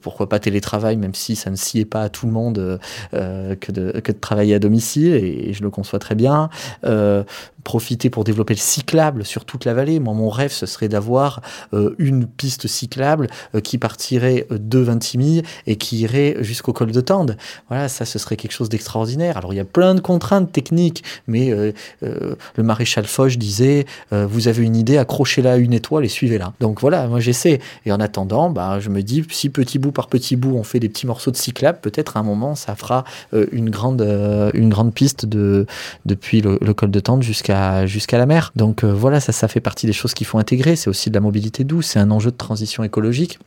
pourquoi 0.00 0.28
pas 0.28 0.38
télétravail, 0.38 0.96
même 0.96 1.14
si 1.14 1.34
ça 1.34 1.50
ne 1.50 1.56
sied 1.56 1.84
pas 1.86 2.02
à 2.02 2.08
tout 2.08 2.26
le 2.26 2.32
monde 2.32 2.78
que 3.12 3.72
de 3.72 3.85
que 3.92 4.12
de 4.12 4.18
travailler 4.18 4.54
à 4.54 4.58
domicile, 4.58 5.14
et, 5.14 5.52
je 5.52 5.62
le 5.62 5.70
conçois 5.70 5.98
très 5.98 6.14
bien. 6.14 6.48
Euh, 6.84 7.24
profiter 7.66 8.10
pour 8.10 8.22
développer 8.22 8.54
le 8.54 8.60
cyclable 8.60 9.24
sur 9.24 9.44
toute 9.44 9.64
la 9.64 9.74
vallée. 9.74 9.98
Moi, 9.98 10.14
mon 10.14 10.30
rêve, 10.30 10.52
ce 10.52 10.66
serait 10.66 10.88
d'avoir 10.88 11.42
euh, 11.74 11.96
une 11.98 12.24
piste 12.26 12.68
cyclable 12.68 13.26
euh, 13.56 13.60
qui 13.60 13.76
partirait 13.76 14.46
de 14.50 14.78
Vintimille 14.78 15.42
et 15.66 15.74
qui 15.74 15.98
irait 15.98 16.36
jusqu'au 16.40 16.72
col 16.72 16.92
de 16.92 17.00
Tende. 17.00 17.36
Voilà, 17.68 17.88
ça, 17.88 18.04
ce 18.04 18.20
serait 18.20 18.36
quelque 18.36 18.52
chose 18.52 18.68
d'extraordinaire. 18.68 19.36
Alors, 19.36 19.52
il 19.52 19.56
y 19.56 19.60
a 19.60 19.64
plein 19.64 19.96
de 19.96 20.00
contraintes 20.00 20.52
techniques, 20.52 21.02
mais 21.26 21.50
le 22.02 22.62
maréchal 22.62 23.06
Foch 23.06 23.36
disait 23.36 23.86
vous 24.12 24.46
avez 24.46 24.62
une 24.62 24.76
idée, 24.76 24.96
accrochez-la 24.96 25.54
à 25.54 25.56
une 25.56 25.72
étoile 25.72 26.04
et 26.04 26.08
suivez-la. 26.08 26.52
Donc 26.60 26.80
voilà, 26.80 27.08
moi 27.08 27.18
j'essaie. 27.18 27.58
Et 27.84 27.90
en 27.90 27.98
attendant, 27.98 28.48
bah, 28.50 28.78
je 28.78 28.90
me 28.90 29.02
dis 29.02 29.24
si 29.30 29.50
petit 29.50 29.80
bout 29.80 29.90
par 29.90 30.06
petit 30.06 30.36
bout, 30.36 30.54
on 30.54 30.62
fait 30.62 30.78
des 30.78 30.88
petits 30.88 31.06
morceaux 31.06 31.32
de 31.32 31.36
cyclable, 31.36 31.78
peut-être 31.82 32.16
à 32.16 32.20
un 32.20 32.22
moment, 32.22 32.54
ça 32.54 32.76
fera 32.76 33.02
une 33.32 33.70
grande, 33.70 34.02
une 34.54 34.68
grande 34.68 34.94
piste 34.94 35.26
de, 35.26 35.66
depuis 36.04 36.40
le, 36.40 36.58
le 36.60 36.74
col 36.74 36.92
de 36.92 37.00
Tende 37.00 37.24
jusqu'à 37.24 37.55
jusqu'à 37.86 38.18
la 38.18 38.26
mer. 38.26 38.52
Donc 38.56 38.84
euh, 38.84 38.92
voilà, 38.92 39.20
ça, 39.20 39.32
ça 39.32 39.48
fait 39.48 39.60
partie 39.60 39.86
des 39.86 39.92
choses 39.92 40.14
qu'il 40.14 40.26
faut 40.26 40.38
intégrer. 40.38 40.76
C'est 40.76 40.90
aussi 40.90 41.10
de 41.10 41.14
la 41.14 41.20
mobilité 41.20 41.64
douce, 41.64 41.86
c'est 41.86 41.98
un 41.98 42.10
enjeu 42.10 42.30
de 42.30 42.36
transition 42.36 42.84
écologique. 42.84 43.38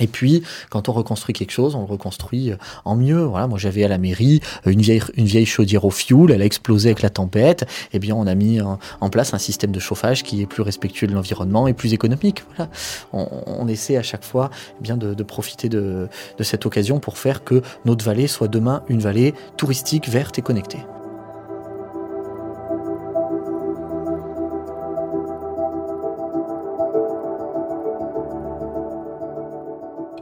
Et 0.00 0.06
puis, 0.06 0.44
quand 0.70 0.88
on 0.88 0.92
reconstruit 0.92 1.32
quelque 1.32 1.50
chose, 1.50 1.74
on 1.74 1.80
le 1.80 1.86
reconstruit 1.86 2.52
euh, 2.52 2.56
en 2.84 2.94
mieux. 2.94 3.22
Voilà, 3.24 3.46
moi 3.48 3.58
j'avais 3.58 3.82
à 3.84 3.88
la 3.88 3.98
mairie 3.98 4.40
euh, 4.66 4.70
une 4.70 4.80
vieille, 4.80 5.02
une 5.16 5.26
vieille 5.26 5.46
chaudière 5.46 5.84
au 5.84 5.90
fioul, 5.90 6.30
elle 6.30 6.42
a 6.42 6.44
explosé 6.44 6.90
avec 6.90 7.02
la 7.02 7.10
tempête. 7.10 7.66
Eh 7.92 7.98
bien, 7.98 8.14
on 8.14 8.26
a 8.26 8.34
mis 8.34 8.60
en, 8.60 8.78
place 9.10 9.34
un 9.34 9.38
système 9.38 9.72
de 9.72 9.80
chauffage 9.80 10.22
qui 10.22 10.42
est 10.42 10.46
plus 10.46 10.62
respectueux 10.62 11.06
de 11.06 11.14
l'environnement 11.14 11.66
et 11.66 11.72
plus 11.72 11.94
économique. 11.94 12.44
Voilà, 12.54 12.70
on, 13.12 13.66
essaie 13.68 13.96
à 13.96 14.02
chaque 14.02 14.24
fois 14.24 14.50
eh 14.78 14.82
bien 14.82 14.96
de, 14.96 15.22
profiter 15.22 15.68
de, 15.68 16.08
de 16.38 16.44
cette 16.44 16.64
occasion 16.66 17.00
pour 17.00 17.18
faire 17.18 17.42
que 17.42 17.62
notre 17.84 18.04
vallée 18.04 18.28
soit 18.28 18.48
demain 18.48 18.82
une 18.88 19.00
vallée 19.00 19.34
touristique, 19.56 20.08
verte 20.08 20.38
et 20.38 20.42
connectée. 20.42 20.78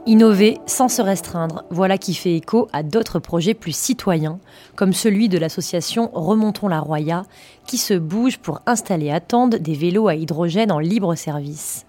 Innover 0.07 0.59
sans 0.67 0.87
se 0.87 1.01
restreindre, 1.01 1.65
voilà 1.69 1.97
qui 1.97 2.13
fait 2.13 2.33
écho 2.33 2.69
à 2.71 2.81
d'autres 2.81 3.19
projets 3.19 3.53
plus 3.53 3.75
citoyens, 3.75 4.39
comme 4.77 4.93
celui 4.93 5.27
de 5.27 5.37
l'association 5.37 6.09
Remontons 6.13 6.69
la 6.69 6.79
Roya, 6.79 7.23
qui 7.65 7.77
se 7.77 7.93
bouge 7.93 8.37
pour 8.37 8.61
installer 8.65 9.11
à 9.11 9.19
Tende 9.19 9.55
des 9.55 9.73
vélos 9.73 10.07
à 10.07 10.15
hydrogène 10.15 10.71
en 10.71 10.79
libre 10.79 11.15
service. 11.15 11.85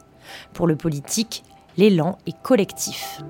Pour 0.52 0.66
le 0.66 0.74
politique, 0.74 1.44
l'élan 1.76 2.18
est 2.26 2.37
collectif. 2.42 3.22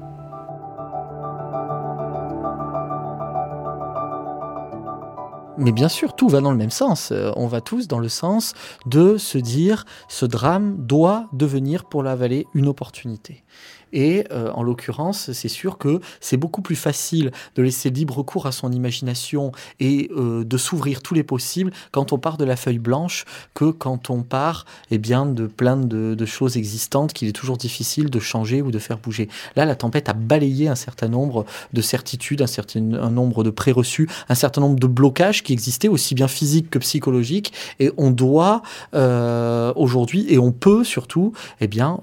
Mais 5.61 5.73
bien 5.73 5.89
sûr, 5.89 6.15
tout 6.15 6.29
va 6.29 6.41
dans 6.41 6.53
le 6.53 6.57
même 6.57 6.71
sens. 6.71 7.11
Euh, 7.11 7.33
on 7.35 7.49
va 7.49 7.61
tous 7.61 7.89
dans 7.89 7.99
le 7.99 8.09
sens 8.09 8.55
de 8.87 9.19
se 9.19 9.39
dire 9.39 9.87
ce 10.09 10.25
drame 10.25 10.77
doit 10.79 11.27
devenir 11.33 11.85
pour 11.85 12.05
la 12.05 12.15
vallée 12.15 12.47
une 12.55 12.69
opportunité. 12.69 13.45
Et 13.93 14.25
euh, 14.31 14.51
en 14.53 14.63
l'occurrence, 14.63 15.33
c'est 15.33 15.49
sûr 15.49 15.79
que 15.79 16.01
c'est 16.21 16.37
beaucoup 16.37 16.63
plus 16.63 16.77
facile 16.77 17.31
de 17.57 17.63
laisser 17.63 17.91
libre 17.91 18.23
cours 18.23 18.47
à 18.47 18.53
son 18.53 18.73
imagination 18.73 19.53
et 19.81 20.11
euh, 20.17 20.45
de 20.45 20.57
s'ouvrir 20.57 21.03
tous 21.03 21.15
les 21.15 21.23
possibles 21.23 21.73
quand 21.91 22.13
on 22.13 22.19
part 22.19 22.37
de 22.37 22.45
la 22.45 22.57
feuille 22.57 22.79
blanche 22.79 23.25
que 23.55 23.71
quand 23.71 24.11
on 24.11 24.23
part 24.23 24.67
eh 24.91 24.99
bien, 24.99 25.27
de 25.27 25.47
plein 25.47 25.77
de, 25.77 26.17
choses 26.27 26.59
existantes 26.59 27.15
qu'il 27.15 27.27
est 27.29 27.33
toujours 27.33 27.57
difficile 27.57 28.11
de 28.11 28.21
changer 28.21 28.61
ou 28.61 28.71
de 28.71 28.79
faire 28.79 28.99
bouger. 28.99 29.29
Là, 29.57 29.65
la 29.65 29.75
tempête 29.75 30.09
a 30.11 30.13
balayé 30.13 30.69
un 30.69 30.75
certain 30.75 31.09
nombre 31.09 31.47
de 31.73 31.81
certitudes, 31.81 32.43
un 32.43 32.47
certain 32.47 32.81
nombre 32.81 33.45
de 33.45 33.51
préreçus, 33.51 34.09
un 34.29 34.35
certain 34.35 34.61
nombre 34.61 34.79
de 34.79 34.87
blocages 34.87 35.43
qui 35.43 35.55
existaient 35.55 35.89
aussi 35.89 36.15
bien 36.15 36.29
physiques 36.29 36.69
que 36.69 36.79
psychologiques. 36.79 37.53
Et 37.81 37.91
on 37.97 38.11
doit 38.11 38.63
euh, 38.95 39.73
aujourd'hui, 39.75 40.27
et 40.29 40.39
on 40.39 40.53
peut 40.53 40.85
surtout, 40.85 41.33
eh 41.61 41.67
bien, 41.67 42.01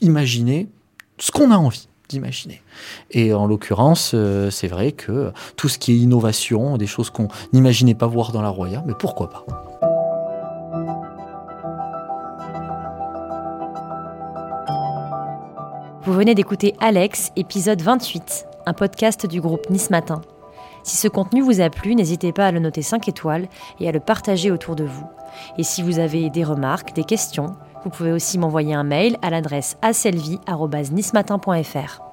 imaginer 0.00 0.68
ce 1.20 1.30
qu'on 1.30 1.52
a 1.52 1.56
envie 1.56 1.86
d'imaginer. 2.08 2.60
Et 3.12 3.32
en 3.32 3.46
l'occurrence, 3.46 4.12
euh, 4.14 4.50
c'est 4.50 4.66
vrai 4.66 4.90
que 4.90 5.32
tout 5.56 5.68
ce 5.68 5.78
qui 5.78 5.92
est 5.92 5.96
innovation, 5.96 6.76
des 6.76 6.88
choses 6.88 7.10
qu'on 7.10 7.28
n'imaginait 7.52 7.94
pas 7.94 8.08
voir 8.08 8.32
dans 8.32 8.42
la 8.42 8.48
Roya, 8.48 8.82
mais 8.86 8.94
pourquoi 8.98 9.30
pas 9.30 9.46
Vous 16.02 16.14
venez 16.14 16.34
d'écouter 16.34 16.74
Alex, 16.80 17.30
épisode 17.36 17.82
28, 17.82 18.46
un 18.66 18.72
podcast 18.72 19.26
du 19.26 19.40
groupe 19.40 19.70
Nice 19.70 19.90
Matin. 19.90 20.22
Si 20.82 20.96
ce 20.96 21.06
contenu 21.06 21.42
vous 21.42 21.60
a 21.60 21.68
plu, 21.68 21.94
n'hésitez 21.94 22.32
pas 22.32 22.46
à 22.46 22.50
le 22.50 22.58
noter 22.58 22.82
5 22.82 23.06
étoiles 23.06 23.48
et 23.78 23.88
à 23.88 23.92
le 23.92 24.00
partager 24.00 24.50
autour 24.50 24.74
de 24.74 24.84
vous. 24.84 25.06
Et 25.58 25.62
si 25.62 25.82
vous 25.82 25.98
avez 25.98 26.30
des 26.30 26.42
remarques, 26.42 26.94
des 26.94 27.04
questions, 27.04 27.54
vous 27.84 27.90
pouvez 27.90 28.12
aussi 28.12 28.38
m'envoyer 28.38 28.74
un 28.74 28.84
mail 28.84 29.16
à 29.22 29.30
l'adresse 29.30 29.76
aselvi.nismatin.fr. 29.82 32.09